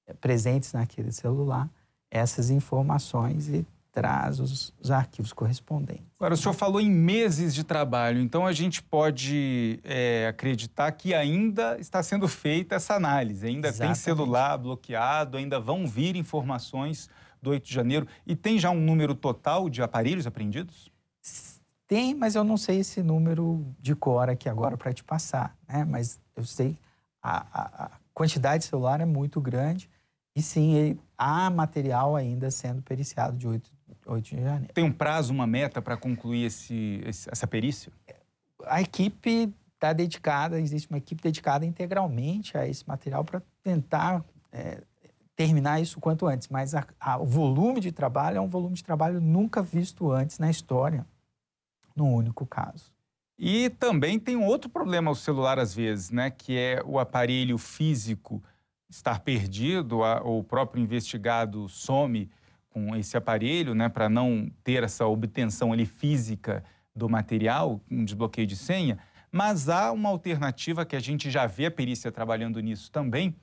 eh, 0.07 0.13
presentes 0.13 0.73
naquele 0.73 1.11
celular, 1.11 1.69
essas 2.09 2.49
informações 2.49 3.49
e 3.49 3.65
traz 3.91 4.39
os, 4.39 4.73
os, 4.79 4.91
arquivos 4.91 5.33
correspondentes. 5.33 6.05
Agora, 6.19 6.33
o 6.33 6.37
senhor 6.37 6.53
falou 6.53 6.79
em 6.79 6.89
meses 6.89 7.53
de 7.53 7.63
trabalho, 7.63 8.19
então 8.21 8.45
a 8.45 8.53
gente 8.53 8.83
pode 8.83 9.79
é, 9.83 10.27
acreditar 10.27 10.91
que 10.91 11.13
ainda 11.13 11.77
está 11.79 12.01
sendo 12.03 12.27
feita 12.27 12.75
essa 12.75 12.93
análise, 12.93 13.47
ainda 13.47 13.67
Exatamente. 13.67 13.95
tem 13.95 14.03
celular 14.03 14.57
bloqueado, 14.57 15.37
ainda 15.37 15.59
vão 15.59 15.87
vir 15.87 16.15
informações 16.15 17.09
do 17.41 17.49
8 17.49 17.65
de 17.65 17.73
janeiro. 17.73 18.07
E 18.25 18.35
tem 18.35 18.59
já 18.59 18.69
um 18.69 18.79
número 18.79 19.15
total 19.15 19.69
de 19.69 19.81
aparelhos 19.81 20.27
apreendidos? 20.27 20.91
Tem, 21.87 22.13
mas 22.13 22.35
eu 22.35 22.43
não 22.43 22.57
sei 22.57 22.79
esse 22.79 23.01
número 23.01 23.65
de 23.79 23.95
cor 23.95 24.29
aqui 24.29 24.47
agora 24.47 24.77
para 24.77 24.93
te 24.93 25.03
passar, 25.03 25.57
né? 25.67 25.83
Mas 25.83 26.19
eu 26.35 26.43
sei 26.45 26.77
a, 27.21 27.85
a, 27.85 27.91
quantidade 28.13 28.63
de 28.63 28.69
celular 28.69 29.01
é 29.01 29.05
muito 29.05 29.39
grande 29.41 29.89
e 30.35 30.41
sim, 30.41 30.97
há 31.17 31.49
material 31.49 32.15
ainda 32.15 32.51
sendo 32.51 32.81
periciado 32.81 33.37
de 33.37 33.47
8 33.47 33.71
8 34.05 34.35
de 34.35 34.41
janeiro. 34.41 34.73
Tem 34.73 34.83
um 34.83 34.91
prazo, 34.91 35.33
uma 35.33 35.47
meta 35.47 35.81
para 35.81 35.97
concluir 35.97 36.45
esse, 36.45 37.01
essa 37.05 37.47
perícia? 37.47 37.91
A 38.65 38.81
equipe 38.81 39.53
está 39.73 39.93
dedicada, 39.93 40.59
existe 40.59 40.89
uma 40.89 40.97
equipe 40.97 41.23
dedicada 41.23 41.65
integralmente 41.65 42.57
a 42.57 42.67
esse 42.67 42.87
material 42.87 43.23
para 43.23 43.41
tentar 43.63 44.23
é, 44.51 44.81
terminar 45.35 45.81
isso 45.81 45.99
quanto 45.99 46.27
antes. 46.27 46.49
Mas 46.49 46.75
a, 46.75 46.85
a, 46.99 47.17
o 47.17 47.25
volume 47.25 47.79
de 47.79 47.91
trabalho 47.91 48.37
é 48.37 48.41
um 48.41 48.47
volume 48.47 48.75
de 48.75 48.83
trabalho 48.83 49.21
nunca 49.21 49.61
visto 49.61 50.11
antes 50.11 50.37
na 50.37 50.49
história, 50.49 51.05
num 51.95 52.13
único 52.13 52.45
caso. 52.45 52.91
E 53.37 53.69
também 53.69 54.19
tem 54.19 54.35
um 54.35 54.45
outro 54.45 54.69
problema 54.69 55.09
ao 55.09 55.15
celular, 55.15 55.57
às 55.57 55.73
vezes, 55.73 56.11
né? 56.11 56.29
Que 56.29 56.57
é 56.57 56.83
o 56.85 56.99
aparelho 56.99 57.57
físico 57.57 58.43
estar 58.89 59.21
perdido, 59.21 59.99
ou 59.99 60.39
o 60.39 60.43
próprio 60.43 60.83
investigado 60.83 61.69
some 61.69 62.29
com 62.69 62.95
esse 62.95 63.17
aparelho, 63.17 63.73
né, 63.73 63.89
para 63.89 64.07
não 64.07 64.49
ter 64.63 64.83
essa 64.83 65.05
obtenção 65.05 65.73
ali 65.73 65.85
física 65.85 66.63
do 66.95 67.09
material, 67.09 67.81
um 67.89 68.03
desbloqueio 68.03 68.47
de 68.47 68.55
senha, 68.55 68.99
mas 69.31 69.69
há 69.69 69.91
uma 69.91 70.09
alternativa 70.09 70.85
que 70.85 70.95
a 70.95 70.99
gente 70.99 71.29
já 71.29 71.45
vê 71.45 71.67
a 71.67 71.71
perícia 71.71 72.11
trabalhando 72.11 72.59
nisso 72.59 72.91
também, 72.91 73.35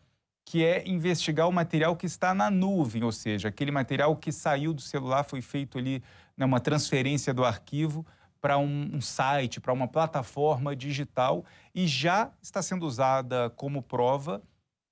que 0.45 0.65
é 0.65 0.87
investigar 0.89 1.49
o 1.49 1.53
material 1.53 1.97
que 1.97 2.07
está 2.07 2.33
na 2.33 2.51
nuvem, 2.51 3.03
ou 3.03 3.11
seja, 3.11 3.49
aquele 3.49 3.73
material 3.73 4.17
que 4.17 4.31
saiu 4.31 4.73
do 4.73 4.81
celular, 4.81 5.25
foi 5.25 5.43
feito 5.43 5.77
ali 5.77 6.03
né, 6.37 6.47
uma 6.47 6.61
transferência 6.61 7.35
do 7.35 7.45
arquivo 7.45 8.07
para 8.41 8.57
um, 8.59 8.91
um, 8.95 9.01
site, 9.01 9.61
para 9.61 9.73
uma 9.73 9.89
plataforma 9.89 10.77
digital 10.77 11.45
e 11.75 11.87
já 11.89 12.31
está 12.41 12.63
sendo 12.63 12.87
usada 12.87 13.51
como 13.51 13.83
prova 13.83 14.41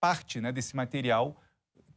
parte 0.01 0.40
né, 0.40 0.51
desse 0.51 0.75
material 0.75 1.37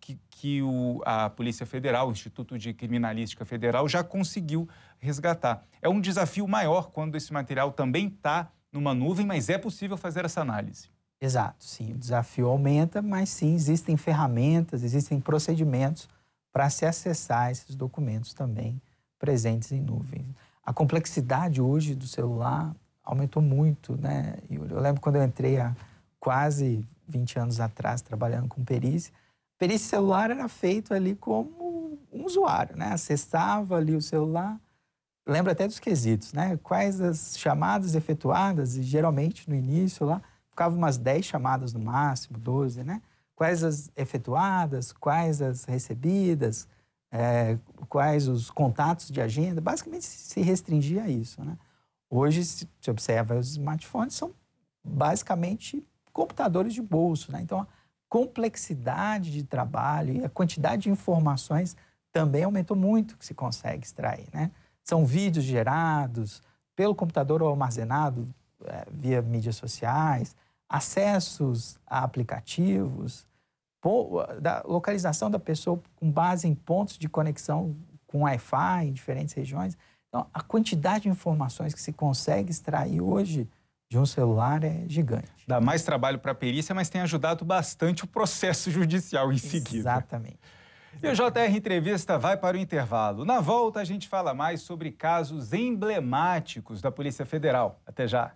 que, 0.08 0.20
que 0.30 0.62
o, 0.62 1.02
a 1.06 1.30
Polícia 1.30 1.65
Federal, 1.65 2.08
o 2.08 2.12
Instituto 2.12 2.58
de 2.58 2.74
Criminalística 2.74 3.43
Federal, 3.43 3.89
já 3.89 4.04
conseguiu 4.04 4.70
resgatar. 5.00 5.65
É 5.82 5.89
um 5.89 6.00
desafio 6.00 6.48
maior 6.48 6.91
quando 6.91 7.17
esse 7.17 7.34
material 7.34 7.74
também 7.74 8.08
está 8.08 8.50
numa 8.72 8.93
nuvem, 8.93 9.26
mas 9.26 9.50
é 9.50 9.58
possível 9.58 9.98
fazer 9.98 10.24
essa 10.24 10.39
análise. 10.39 10.89
Exato, 11.20 11.65
sim. 11.65 11.93
O 11.93 11.98
desafio 11.98 12.48
aumenta, 12.48 13.02
mas 13.02 13.30
sim, 13.30 13.54
existem 13.54 13.98
ferramentas, 13.98 14.84
existem 14.84 15.20
procedimentos 15.20 16.08
para 16.54 16.70
se 16.70 16.86
acessar 16.86 17.52
esses 17.52 17.76
documentos 17.76 18.34
também 18.34 18.82
presentes 19.20 19.74
em 19.74 19.82
nuvem. 19.82 20.26
A 20.63 20.72
complexidade 20.72 21.62
hoje 21.62 21.96
do 21.96 22.08
celular 22.08 22.74
aumentou 23.04 23.41
muito, 23.41 23.98
né, 23.98 24.38
Yuri? 24.50 24.72
Eu 24.72 24.80
lembro 24.80 25.02
quando 25.02 25.17
eu 25.17 25.24
entrei 25.24 25.60
há 25.60 25.76
quase 26.20 26.88
20 27.10 27.39
anos 27.39 27.60
atrás 27.60 28.02
trabalhando 28.02 28.48
com 28.48 28.63
perícia, 28.63 29.12
perícia 29.58 29.89
celular 29.89 30.32
era 30.32 30.48
feito 30.48 30.93
ali 30.93 31.15
como 31.15 32.00
um 32.12 32.26
usuário, 32.26 32.76
né? 32.78 32.91
Acessava 32.93 33.78
ali 33.78 33.96
o 33.96 34.02
celular, 34.02 34.60
lembra 35.26 35.52
até 35.52 35.67
dos 35.67 35.80
quesitos, 35.80 36.34
né? 36.34 36.58
Quais 36.63 37.02
as 37.02 37.38
chamadas 37.38 37.96
efetuadas, 37.96 38.76
e 38.76 38.84
geralmente 38.84 39.50
no 39.50 39.56
início 39.56 40.06
lá, 40.06 40.22
ficavam 40.50 40.78
umas 40.78 40.98
10 40.98 41.26
chamadas 41.26 41.74
no 41.74 41.80
máximo, 41.80 42.38
12, 42.38 42.84
né? 42.84 43.02
Quais 43.36 43.63
as 43.63 43.91
efetuadas, 43.96 44.91
quais 44.91 45.41
as 45.41 45.65
recebidas, 45.65 46.67
é, 47.12 47.58
quais 47.89 48.28
os 48.28 48.50
contatos 48.50 49.10
de 49.10 49.22
agenda, 49.22 49.62
basicamente 49.62 50.06
se 50.06 50.41
restringia 50.41 51.04
a 51.04 51.10
isso, 51.10 51.43
né? 51.43 51.58
Hoje, 52.10 52.43
se 52.46 52.67
observa, 52.89 53.38
os 53.38 53.52
smartphones 53.52 54.13
são 54.13 54.34
basicamente 54.84 55.86
computadores 56.13 56.74
de 56.74 56.82
bolso, 56.82 57.32
né? 57.32 57.41
Então, 57.41 57.67
complexidade 58.10 59.32
de 59.32 59.43
trabalho 59.43 60.13
e 60.13 60.24
a 60.24 60.30
quantidade 60.30 60.84
de 60.84 60.89
informações 60.89 61.76
também 62.12 62.43
aumentou 62.43 62.76
muito 62.76 63.17
que 63.17 63.26
se 63.26 63.34
consegue 63.34 63.86
extrair. 63.86 64.28
Né? 64.34 64.52
São 64.84 65.06
vídeos 65.06 65.46
gerados 65.46 66.41
pelo 66.76 66.96
computador 66.96 67.41
ou 67.41 67.50
armazenado 67.50 68.28
é, 68.65 68.86
via 68.91 69.22
mídias 69.22 69.56
sociais, 69.56 70.36
acessos 70.70 71.78
a 71.86 72.04
aplicativos, 72.04 73.28
da 74.41 74.63
localização 74.65 75.32
da 75.32 75.39
pessoa 75.39 75.82
com 75.96 76.12
base 76.12 76.48
em 76.48 76.54
pontos 76.54 76.98
de 76.98 77.08
conexão 77.08 77.76
com 78.06 78.24
Wi-Fi 78.24 78.88
em 78.88 78.91
diferentes 78.91 79.34
regiões. 79.34 79.78
Então, 80.10 80.28
a 80.34 80.41
quantidade 80.41 81.04
de 81.04 81.10
informações 81.10 81.74
que 81.74 81.82
se 81.82 81.93
consegue 81.93 82.52
extrair 82.52 83.02
hoje 83.02 83.48
de 83.89 83.97
um 83.97 84.06
celular 84.06 84.63
é 84.63 84.84
gigante. 84.88 85.32
Dá 85.47 85.62
mais 85.62 85.84
trabalho 85.84 86.19
para 86.19 86.34
a 86.34 86.36
perícia, 86.36 86.76
mas 86.76 86.89
tem 86.89 87.02
ajudado 87.02 87.45
bastante 87.45 88.04
o 88.04 88.08
processo 88.08 88.69
judicial 88.71 89.32
em 89.32 89.38
seguida. 89.38 89.78
Exatamente. 89.78 90.39
E 91.02 91.08
o 91.08 91.13
JR 91.13 91.56
Entrevista 91.56 92.17
vai 92.17 92.36
para 92.36 92.58
o 92.58 92.60
intervalo. 92.60 93.23
Na 93.23 93.39
volta, 93.39 93.80
a 93.80 93.84
gente 93.84 94.08
fala 94.08 94.34
mais 94.34 94.62
sobre 94.62 94.91
casos 94.91 95.54
emblemáticos 95.54 96.82
da 96.82 96.91
Polícia 96.91 97.26
Federal. 97.26 97.80
Até 97.86 98.08
já. 98.08 98.34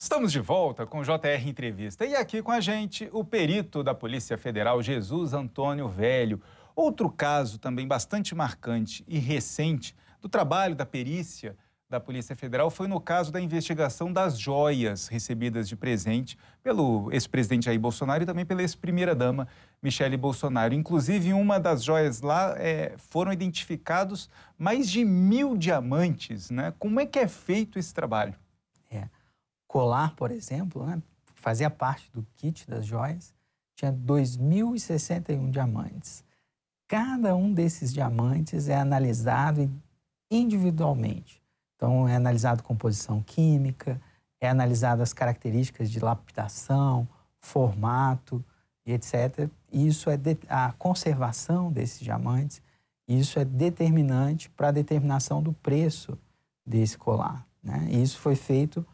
Estamos 0.00 0.32
de 0.32 0.40
volta 0.40 0.86
com 0.86 1.00
o 1.00 1.04
JR 1.04 1.46
Entrevista. 1.46 2.06
E 2.06 2.16
aqui 2.16 2.42
com 2.42 2.50
a 2.50 2.60
gente, 2.60 3.08
o 3.12 3.22
perito 3.22 3.82
da 3.82 3.94
Polícia 3.94 4.38
Federal, 4.38 4.82
Jesus 4.82 5.32
Antônio 5.32 5.88
Velho. 5.88 6.40
Outro 6.74 7.10
caso 7.10 7.58
também 7.58 7.86
bastante 7.86 8.34
marcante 8.34 9.04
e 9.06 9.18
recente 9.18 9.94
do 10.20 10.28
trabalho 10.28 10.74
da 10.74 10.86
perícia 10.86 11.56
da 11.88 12.00
Polícia 12.00 12.34
Federal 12.34 12.68
foi 12.68 12.88
no 12.88 13.00
caso 13.00 13.30
da 13.30 13.40
investigação 13.40 14.12
das 14.12 14.38
joias 14.38 15.06
recebidas 15.06 15.68
de 15.68 15.76
presente 15.76 16.36
pelo 16.62 17.12
ex-presidente 17.12 17.66
Jair 17.66 17.78
Bolsonaro 17.78 18.24
e 18.24 18.26
também 18.26 18.44
pela 18.44 18.60
ex-primeira-dama 18.60 19.46
Michele 19.80 20.16
Bolsonaro. 20.16 20.74
Inclusive, 20.74 21.32
uma 21.32 21.60
das 21.60 21.84
joias 21.84 22.22
lá 22.22 22.54
é, 22.58 22.96
foram 22.98 23.32
identificados 23.32 24.28
mais 24.58 24.90
de 24.90 25.04
mil 25.04 25.56
diamantes. 25.56 26.50
Né? 26.50 26.74
Como 26.78 26.98
é 26.98 27.06
que 27.06 27.20
é 27.20 27.28
feito 27.28 27.78
esse 27.78 27.94
trabalho? 27.94 28.34
É. 28.90 29.08
Colar, 29.68 30.14
por 30.16 30.32
exemplo, 30.32 30.84
né, 30.84 31.00
fazia 31.36 31.70
parte 31.70 32.10
do 32.12 32.26
kit 32.34 32.68
das 32.68 32.84
joias, 32.84 33.32
tinha 33.76 33.92
2.061 33.92 35.50
diamantes. 35.50 36.24
Cada 36.88 37.36
um 37.36 37.52
desses 37.52 37.92
diamantes 37.92 38.68
é 38.68 38.76
analisado 38.76 39.70
individualmente 40.30 41.45
então, 41.76 42.08
é 42.08 42.16
analisado 42.16 42.62
composição 42.62 43.22
química, 43.22 44.00
é 44.40 44.48
analisado 44.48 45.02
as 45.02 45.12
características 45.12 45.90
de 45.90 46.00
lapidação, 46.00 47.06
formato 47.40 48.44
e 48.84 48.92
etc. 48.92 49.48
Isso 49.72 50.10
é 50.10 50.18
a 50.48 50.72
conservação 50.72 51.70
desses 51.70 52.00
diamantes, 52.00 52.62
isso 53.06 53.38
é 53.38 53.44
determinante 53.44 54.48
para 54.50 54.68
a 54.68 54.72
determinação 54.72 55.42
do 55.42 55.52
preço 55.52 56.18
desse 56.66 56.98
colar. 56.98 57.46
Né? 57.62 57.88
Isso 57.90 58.18
foi 58.18 58.34
feito 58.34 58.84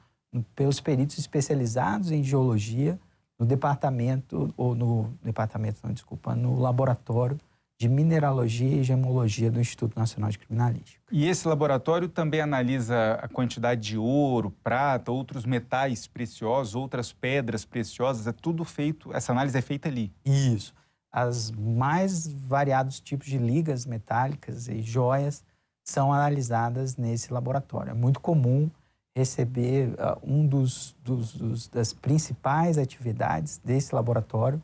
pelos 0.54 0.80
peritos 0.80 1.18
especializados 1.18 2.10
em 2.10 2.22
geologia 2.22 2.98
no 3.38 3.46
departamento, 3.46 4.52
ou 4.56 4.74
no 4.74 5.12
departamento, 5.22 5.80
não, 5.82 5.92
desculpa, 5.92 6.34
no 6.34 6.60
laboratório 6.60 7.38
de 7.82 7.88
Mineralogia 7.88 8.76
e 8.76 8.84
Gemologia 8.84 9.50
do 9.50 9.60
Instituto 9.60 9.98
Nacional 9.98 10.30
de 10.30 10.38
Criminalística. 10.38 11.02
E 11.10 11.26
esse 11.28 11.48
laboratório 11.48 12.08
também 12.08 12.40
analisa 12.40 13.14
a 13.14 13.26
quantidade 13.26 13.80
de 13.80 13.98
ouro, 13.98 14.52
prata, 14.62 15.10
outros 15.10 15.44
metais 15.44 16.06
preciosos, 16.06 16.76
outras 16.76 17.12
pedras 17.12 17.64
preciosas, 17.64 18.28
é 18.28 18.32
tudo 18.32 18.64
feito, 18.64 19.12
essa 19.12 19.32
análise 19.32 19.58
é 19.58 19.60
feita 19.60 19.88
ali. 19.88 20.12
Isso. 20.24 20.72
As 21.10 21.50
mais 21.50 22.28
variados 22.28 23.00
tipos 23.00 23.26
de 23.26 23.36
ligas 23.36 23.84
metálicas 23.84 24.68
e 24.68 24.80
joias 24.80 25.44
são 25.84 26.12
analisadas 26.12 26.96
nesse 26.96 27.32
laboratório. 27.32 27.90
É 27.90 27.94
muito 27.94 28.20
comum 28.20 28.70
receber 29.12 29.88
uh, 29.88 30.20
um 30.22 30.46
dos, 30.46 30.96
dos, 31.02 31.34
dos, 31.34 31.66
das 31.66 31.92
principais 31.92 32.78
atividades 32.78 33.60
desse 33.64 33.92
laboratório 33.92 34.62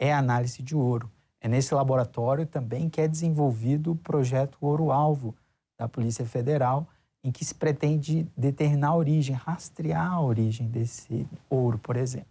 é 0.00 0.14
a 0.14 0.18
análise 0.18 0.62
de 0.62 0.74
ouro. 0.74 1.10
É 1.44 1.48
nesse 1.48 1.74
laboratório 1.74 2.46
também 2.46 2.88
que 2.88 3.02
é 3.02 3.06
desenvolvido 3.06 3.92
o 3.92 3.96
projeto 3.96 4.56
Ouro 4.62 4.90
Alvo 4.90 5.36
da 5.78 5.86
Polícia 5.86 6.24
Federal, 6.24 6.88
em 7.22 7.30
que 7.30 7.44
se 7.44 7.54
pretende 7.54 8.26
determinar 8.34 8.88
a 8.88 8.96
origem, 8.96 9.36
rastrear 9.36 10.10
a 10.10 10.22
origem 10.22 10.66
desse 10.68 11.28
ouro, 11.50 11.76
por 11.76 11.98
exemplo. 11.98 12.28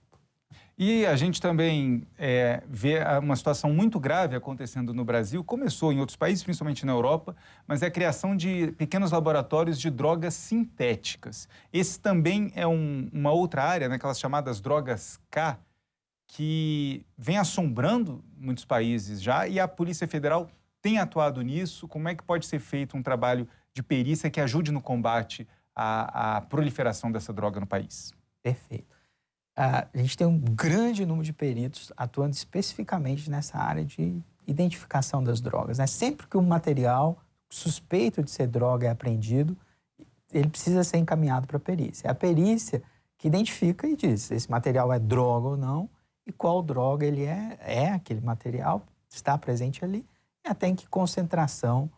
E 0.75 1.05
a 1.05 1.15
gente 1.15 1.39
também 1.39 2.07
é, 2.17 2.63
vê 2.67 3.03
uma 3.21 3.35
situação 3.35 3.71
muito 3.71 3.99
grave 3.99 4.35
acontecendo 4.35 4.95
no 4.95 5.05
Brasil. 5.05 5.43
Começou 5.43 5.93
em 5.93 5.99
outros 5.99 6.15
países, 6.15 6.43
principalmente 6.43 6.83
na 6.83 6.91
Europa, 6.91 7.35
mas 7.67 7.83
é 7.83 7.85
a 7.85 7.91
criação 7.91 8.35
de 8.35 8.71
pequenos 8.79 9.11
laboratórios 9.11 9.79
de 9.79 9.91
drogas 9.91 10.33
sintéticas. 10.33 11.47
Esse 11.71 11.99
também 11.99 12.51
é 12.55 12.65
um, 12.65 13.07
uma 13.13 13.31
outra 13.31 13.63
área, 13.63 13.87
né, 13.87 13.97
aquelas 13.97 14.19
chamadas 14.19 14.59
drogas 14.59 15.19
K, 15.29 15.59
que 16.33 17.05
vem 17.15 17.37
assombrando 17.37 18.23
muitos 18.35 18.65
países 18.65 19.21
já 19.21 19.47
e 19.47 19.59
a 19.59 19.67
Polícia 19.67 20.07
Federal 20.07 20.49
tem 20.81 20.97
atuado 20.97 21.39
nisso. 21.43 21.87
Como 21.87 22.09
é 22.09 22.15
que 22.15 22.23
pode 22.23 22.47
ser 22.47 22.59
feito 22.59 22.97
um 22.97 23.03
trabalho 23.03 23.47
de 23.71 23.83
perícia 23.83 24.31
que 24.31 24.41
ajude 24.41 24.71
no 24.71 24.81
combate 24.81 25.47
à, 25.75 26.37
à 26.37 26.41
proliferação 26.41 27.11
dessa 27.11 27.31
droga 27.31 27.59
no 27.59 27.67
país? 27.67 28.11
Perfeito. 28.41 28.91
Uh, 29.55 29.87
a 29.93 29.97
gente 29.97 30.17
tem 30.17 30.25
um 30.25 30.39
grande 30.39 31.05
número 31.05 31.23
de 31.23 31.31
peritos 31.31 31.93
atuando 31.95 32.33
especificamente 32.33 33.29
nessa 33.29 33.59
área 33.59 33.85
de 33.85 34.19
identificação 34.47 35.23
das 35.23 35.39
drogas. 35.39 35.77
Né? 35.77 35.85
Sempre 35.85 36.25
que 36.25 36.35
um 36.35 36.41
material 36.41 37.21
suspeito 37.47 38.23
de 38.23 38.31
ser 38.31 38.47
droga 38.47 38.87
é 38.87 38.89
apreendido, 38.89 39.55
ele 40.33 40.49
precisa 40.49 40.83
ser 40.83 40.97
encaminhado 40.97 41.45
para 41.45 41.57
a 41.57 41.59
perícia. 41.59 42.07
É 42.07 42.09
a 42.09 42.15
perícia 42.15 42.81
que 43.19 43.27
identifica 43.27 43.87
e 43.87 43.95
diz 43.95 44.23
se 44.23 44.33
esse 44.33 44.49
material 44.49 44.91
é 44.91 44.97
droga 44.97 45.49
ou 45.49 45.57
não 45.57 45.87
e 46.25 46.31
qual 46.31 46.61
droga 46.61 47.05
ele 47.05 47.25
é, 47.25 47.57
é 47.61 47.89
aquele 47.89 48.21
material, 48.21 48.83
está 49.09 49.37
presente 49.37 49.83
ali, 49.83 50.05
e 50.45 50.49
até 50.49 50.67
em 50.67 50.75
que 50.75 50.87
concentração 50.87 51.89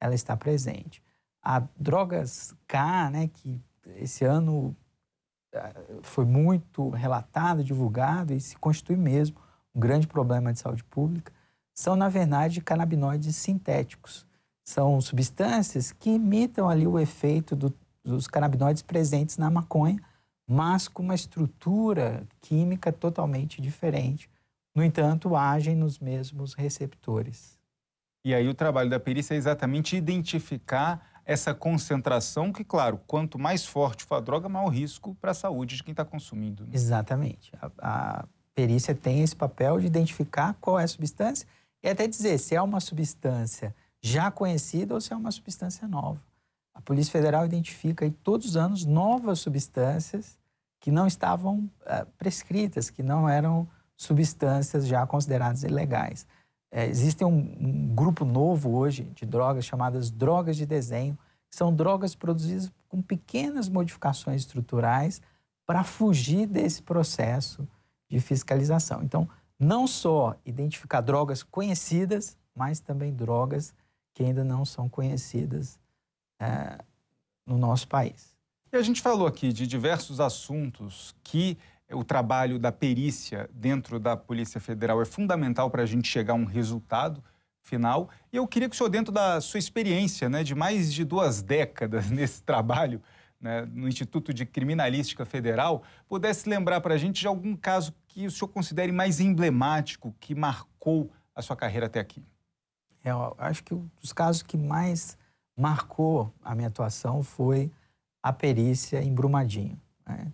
ela 0.00 0.14
está 0.14 0.36
presente. 0.36 1.02
A 1.42 1.62
drogas 1.78 2.54
K, 2.66 3.10
né, 3.10 3.28
que 3.28 3.60
esse 3.96 4.24
ano 4.24 4.74
eh, 5.52 5.74
foi 6.02 6.24
muito 6.24 6.88
relatado, 6.90 7.62
divulgado 7.62 8.32
e 8.32 8.40
se 8.40 8.56
constitui 8.56 8.96
mesmo 8.96 9.36
um 9.74 9.80
grande 9.80 10.06
problema 10.06 10.52
de 10.52 10.58
saúde 10.58 10.84
pública, 10.84 11.32
são, 11.74 11.96
na 11.96 12.08
verdade, 12.08 12.60
canabinoides 12.60 13.34
sintéticos. 13.36 14.26
São 14.62 15.00
substâncias 15.00 15.92
que 15.92 16.10
imitam 16.10 16.68
ali 16.68 16.86
o 16.86 16.98
efeito 16.98 17.56
do, 17.56 17.74
dos 18.02 18.28
canabinoides 18.28 18.82
presentes 18.82 19.36
na 19.36 19.50
maconha, 19.50 20.00
mas 20.46 20.88
com 20.88 21.02
uma 21.02 21.14
estrutura 21.14 22.26
química 22.40 22.92
totalmente 22.92 23.60
diferente. 23.60 24.28
No 24.74 24.82
entanto, 24.82 25.36
agem 25.36 25.74
nos 25.74 25.98
mesmos 25.98 26.54
receptores. 26.54 27.58
E 28.24 28.34
aí 28.34 28.48
o 28.48 28.54
trabalho 28.54 28.90
da 28.90 28.98
perícia 28.98 29.34
é 29.34 29.36
exatamente 29.36 29.96
identificar 29.96 31.14
essa 31.26 31.54
concentração, 31.54 32.52
que, 32.52 32.64
claro, 32.64 33.00
quanto 33.06 33.38
mais 33.38 33.64
forte 33.64 34.04
for 34.04 34.16
a 34.16 34.20
droga, 34.20 34.48
maior 34.48 34.68
risco 34.68 35.16
para 35.20 35.30
a 35.30 35.34
saúde 35.34 35.76
de 35.76 35.82
quem 35.82 35.92
está 35.92 36.04
consumindo. 36.04 36.64
Né? 36.64 36.70
Exatamente. 36.74 37.50
A, 37.60 37.70
a 37.78 38.24
perícia 38.54 38.94
tem 38.94 39.22
esse 39.22 39.34
papel 39.34 39.80
de 39.80 39.86
identificar 39.86 40.54
qual 40.60 40.78
é 40.78 40.84
a 40.84 40.88
substância 40.88 41.46
e 41.82 41.88
até 41.88 42.06
dizer 42.06 42.38
se 42.38 42.54
é 42.54 42.60
uma 42.60 42.80
substância 42.80 43.74
já 44.02 44.30
conhecida 44.30 44.94
ou 44.94 45.00
se 45.00 45.12
é 45.12 45.16
uma 45.16 45.30
substância 45.30 45.88
nova. 45.88 46.20
A 46.74 46.80
Polícia 46.80 47.12
Federal 47.12 47.46
identifica 47.46 48.04
aí, 48.04 48.10
todos 48.10 48.48
os 48.48 48.56
anos 48.56 48.84
novas 48.84 49.38
substâncias 49.38 50.38
que 50.80 50.90
não 50.90 51.06
estavam 51.06 51.70
uh, 51.82 52.06
prescritas, 52.18 52.90
que 52.90 53.02
não 53.02 53.28
eram 53.28 53.66
substâncias 53.96 54.86
já 54.86 55.06
consideradas 55.06 55.62
ilegais. 55.62 56.26
É, 56.70 56.86
existe 56.86 57.24
um, 57.24 57.30
um, 57.30 57.94
grupo 57.94 58.24
novo 58.24 58.76
hoje 58.76 59.04
de 59.14 59.24
drogas 59.24 59.64
chamadas 59.64 60.10
drogas 60.10 60.56
de 60.56 60.66
desenho, 60.66 61.16
que 61.48 61.56
são 61.56 61.74
drogas 61.74 62.16
produzidas 62.16 62.70
com 62.88 63.00
pequenas 63.00 63.68
modificações 63.68 64.40
estruturais 64.40 65.22
para 65.64 65.84
fugir 65.84 66.46
desse 66.46 66.82
processo 66.82 67.66
de 68.10 68.18
fiscalização. 68.18 69.02
Então, 69.02 69.28
não 69.58 69.86
só 69.86 70.36
identificar 70.44 71.00
drogas 71.00 71.42
conhecidas, 71.42 72.36
mas 72.54 72.80
também 72.80 73.14
drogas 73.14 73.72
que 74.12 74.24
ainda 74.24 74.44
não 74.44 74.64
são 74.64 74.88
conhecidas 74.88 75.78
é, 76.40 76.78
no 77.46 77.58
nosso 77.58 77.88
país. 77.88 78.34
E 78.72 78.76
a 78.76 78.82
gente 78.82 79.00
falou 79.00 79.26
aqui 79.26 79.52
de 79.52 79.66
diversos 79.66 80.20
assuntos 80.20 81.14
que 81.22 81.56
o 81.92 82.02
trabalho 82.02 82.58
da 82.58 82.72
perícia 82.72 83.48
dentro 83.52 84.00
da 84.00 84.16
Polícia 84.16 84.60
Federal 84.60 85.00
é 85.00 85.04
fundamental 85.04 85.70
para 85.70 85.82
a 85.82 85.86
gente 85.86 86.08
chegar 86.08 86.32
a 86.32 86.36
um 86.36 86.44
resultado 86.44 87.22
final. 87.62 88.08
E 88.32 88.36
eu 88.36 88.46
queria 88.46 88.68
que 88.68 88.74
o 88.74 88.76
senhor, 88.76 88.90
dentro 88.90 89.12
da 89.12 89.40
sua 89.40 89.58
experiência 89.58 90.28
né, 90.28 90.42
de 90.42 90.54
mais 90.54 90.92
de 90.92 91.04
duas 91.04 91.42
décadas 91.42 92.08
nesse 92.10 92.42
trabalho, 92.42 93.02
né, 93.40 93.66
no 93.72 93.88
Instituto 93.88 94.32
de 94.32 94.46
Criminalística 94.46 95.24
Federal, 95.24 95.82
pudesse 96.08 96.48
lembrar 96.48 96.80
para 96.80 96.94
a 96.94 96.98
gente 96.98 97.20
de 97.20 97.26
algum 97.26 97.54
caso 97.56 97.94
que 98.08 98.26
o 98.26 98.30
senhor 98.30 98.48
considere 98.48 98.92
mais 98.92 99.20
emblemático, 99.20 100.14
que 100.20 100.34
marcou 100.34 101.10
a 101.34 101.42
sua 101.42 101.56
carreira 101.56 101.86
até 101.86 102.00
aqui. 102.00 102.24
É, 103.04 103.10
eu 103.10 103.34
acho 103.38 103.62
que 103.62 103.74
um 103.74 103.88
dos 104.00 104.12
casos 104.12 104.42
que 104.42 104.56
mais 104.56 105.18
marcou 105.56 106.32
a 106.42 106.54
minha 106.54 106.68
atuação 106.68 107.22
foi 107.22 107.70
a 108.22 108.32
perícia 108.32 109.02
em 109.02 109.14
Brumadinho. 109.14 109.78
Né? 110.06 110.32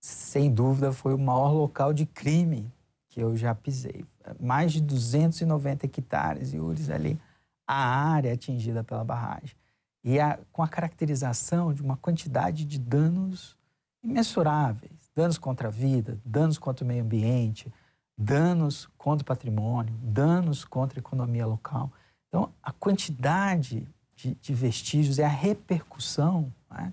Sem 0.00 0.52
dúvida, 0.52 0.92
foi 0.92 1.14
o 1.14 1.18
maior 1.18 1.52
local 1.52 1.92
de 1.92 2.06
crime 2.06 2.72
que 3.08 3.20
eu 3.20 3.36
já 3.36 3.54
pisei. 3.54 4.04
Mais 4.40 4.72
de 4.72 4.80
290 4.80 5.86
hectares, 5.86 6.52
Yuris, 6.52 6.90
ali, 6.90 7.18
a 7.66 7.74
área 7.74 8.32
atingida 8.32 8.84
pela 8.84 9.04
barragem. 9.04 9.56
E 10.04 10.20
a, 10.20 10.38
com 10.52 10.62
a 10.62 10.68
caracterização 10.68 11.72
de 11.72 11.82
uma 11.82 11.96
quantidade 11.96 12.64
de 12.64 12.78
danos 12.78 13.56
imensuráveis. 14.04 14.92
Danos 15.14 15.38
contra 15.38 15.68
a 15.68 15.70
vida, 15.70 16.18
danos 16.24 16.58
contra 16.58 16.84
o 16.84 16.86
meio 16.86 17.02
ambiente, 17.02 17.72
danos 18.16 18.88
contra 18.96 19.22
o 19.22 19.26
patrimônio, 19.26 19.94
danos 20.02 20.64
contra 20.64 20.98
a 20.98 21.00
economia 21.00 21.46
local. 21.46 21.90
Então, 22.28 22.52
a 22.62 22.70
quantidade 22.70 23.88
de, 24.16 24.34
de 24.34 24.54
vestígios, 24.54 25.18
é 25.18 25.24
a 25.24 25.28
repercussão 25.28 26.52
né, 26.70 26.92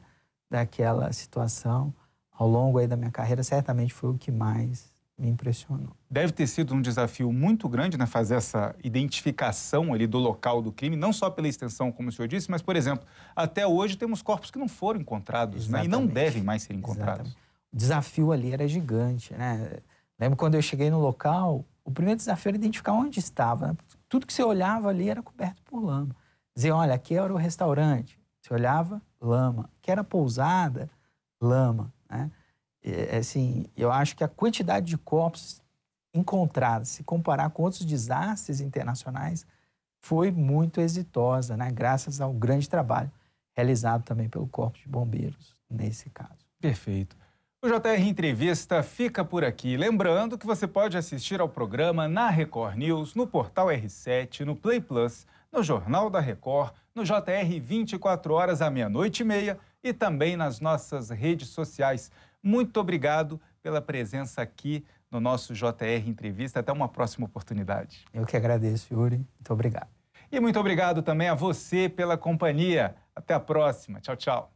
daquela 0.49 1.11
situação 1.13 1.93
ao 2.31 2.47
longo 2.47 2.77
aí 2.77 2.87
da 2.87 2.95
minha 2.95 3.11
carreira, 3.11 3.43
certamente 3.43 3.93
foi 3.93 4.09
o 4.09 4.17
que 4.17 4.31
mais 4.31 4.91
me 5.17 5.29
impressionou. 5.29 5.95
Deve 6.09 6.33
ter 6.33 6.47
sido 6.47 6.73
um 6.73 6.81
desafio 6.81 7.31
muito 7.31 7.69
grande, 7.69 7.97
né, 7.97 8.05
fazer 8.05 8.35
essa 8.35 8.75
identificação 8.83 9.93
ali 9.93 10.07
do 10.07 10.17
local 10.17 10.61
do 10.61 10.71
crime, 10.71 10.95
não 10.95 11.13
só 11.13 11.29
pela 11.29 11.47
extensão, 11.47 11.91
como 11.91 12.09
o 12.09 12.11
senhor 12.11 12.27
disse, 12.27 12.49
mas, 12.49 12.61
por 12.61 12.75
exemplo, 12.75 13.05
até 13.35 13.65
hoje 13.65 13.95
temos 13.95 14.21
corpos 14.21 14.51
que 14.51 14.59
não 14.59 14.67
foram 14.67 14.99
encontrados 14.99 15.69
né, 15.69 15.85
e 15.85 15.87
não 15.87 16.05
devem 16.05 16.43
mais 16.43 16.63
ser 16.63 16.73
encontrados. 16.73 17.27
Exatamente. 17.27 17.37
O 17.71 17.77
desafio 17.77 18.31
ali 18.31 18.51
era 18.51 18.67
gigante, 18.67 19.33
né? 19.33 19.79
Lembro 20.19 20.37
quando 20.37 20.55
eu 20.55 20.61
cheguei 20.61 20.89
no 20.91 20.99
local, 20.99 21.65
o 21.83 21.91
primeiro 21.91 22.17
desafio 22.17 22.49
era 22.49 22.57
identificar 22.57 22.93
onde 22.93 23.19
estava. 23.19 23.67
Né? 23.67 23.77
Tudo 24.07 24.27
que 24.27 24.33
você 24.33 24.43
olhava 24.43 24.89
ali 24.89 25.09
era 25.09 25.21
coberto 25.21 25.61
por 25.63 25.83
lama. 25.83 26.15
Dizer, 26.55 26.71
olha, 26.71 26.93
aqui 26.93 27.15
era 27.15 27.33
o 27.33 27.37
restaurante. 27.37 28.19
Você 28.41 28.53
olhava, 28.53 29.01
lama. 29.19 29.69
Aqui 29.79 29.89
era 29.89 30.03
pousada, 30.03 30.89
lama, 31.41 31.93
né? 32.09 32.31
É, 32.83 33.17
assim, 33.17 33.65
eu 33.77 33.91
acho 33.91 34.15
que 34.15 34.23
a 34.23 34.27
quantidade 34.27 34.87
de 34.87 34.97
corpos 34.97 35.61
encontrados, 36.13 36.89
se 36.89 37.03
comparar 37.03 37.49
com 37.49 37.63
outros 37.63 37.85
desastres 37.85 38.59
internacionais, 38.59 39.45
foi 40.01 40.31
muito 40.31 40.81
exitosa, 40.81 41.55
né? 41.55 41.71
graças 41.71 42.19
ao 42.19 42.33
grande 42.33 42.69
trabalho 42.69 43.09
realizado 43.55 44.03
também 44.03 44.27
pelo 44.27 44.47
Corpo 44.47 44.77
de 44.77 44.87
Bombeiros 44.87 45.55
nesse 45.69 46.09
caso. 46.09 46.45
Perfeito. 46.59 47.15
O 47.63 47.67
JR 47.67 48.01
Entrevista 48.01 48.83
fica 48.83 49.23
por 49.23 49.45
aqui. 49.45 49.77
Lembrando 49.77 50.37
que 50.37 50.45
você 50.45 50.67
pode 50.67 50.97
assistir 50.97 51.39
ao 51.39 51.47
programa 51.47 52.07
na 52.07 52.29
Record 52.29 52.75
News, 52.75 53.15
no 53.15 53.25
portal 53.25 53.67
R7, 53.67 54.41
no 54.41 54.55
Play 54.55 54.81
Plus, 54.81 55.25
no 55.53 55.61
Jornal 55.61 56.09
da 56.09 56.19
Record, 56.19 56.73
no 56.95 57.03
JR 57.03 57.61
24 57.61 58.33
horas 58.33 58.59
à 58.59 58.71
meia-noite 58.71 59.21
e 59.21 59.25
meia 59.25 59.59
e 59.83 59.93
também 59.93 60.35
nas 60.35 60.59
nossas 60.59 61.11
redes 61.11 61.49
sociais. 61.49 62.11
Muito 62.41 62.79
obrigado 62.79 63.39
pela 63.61 63.79
presença 63.79 64.41
aqui 64.41 64.83
no 65.11 65.19
nosso 65.19 65.53
JR 65.53 66.07
Entrevista. 66.07 66.59
Até 66.59 66.71
uma 66.71 66.89
próxima 66.89 67.27
oportunidade. 67.27 68.03
Eu 68.11 68.25
que 68.25 68.35
agradeço, 68.35 68.91
Yuri. 68.91 69.17
Muito 69.17 69.53
obrigado. 69.53 69.89
E 70.31 70.39
muito 70.39 70.59
obrigado 70.59 71.03
também 71.03 71.29
a 71.29 71.35
você 71.35 71.87
pela 71.87 72.17
companhia. 72.17 72.95
Até 73.15 73.35
a 73.35 73.39
próxima. 73.39 74.01
Tchau, 74.01 74.15
tchau. 74.15 74.52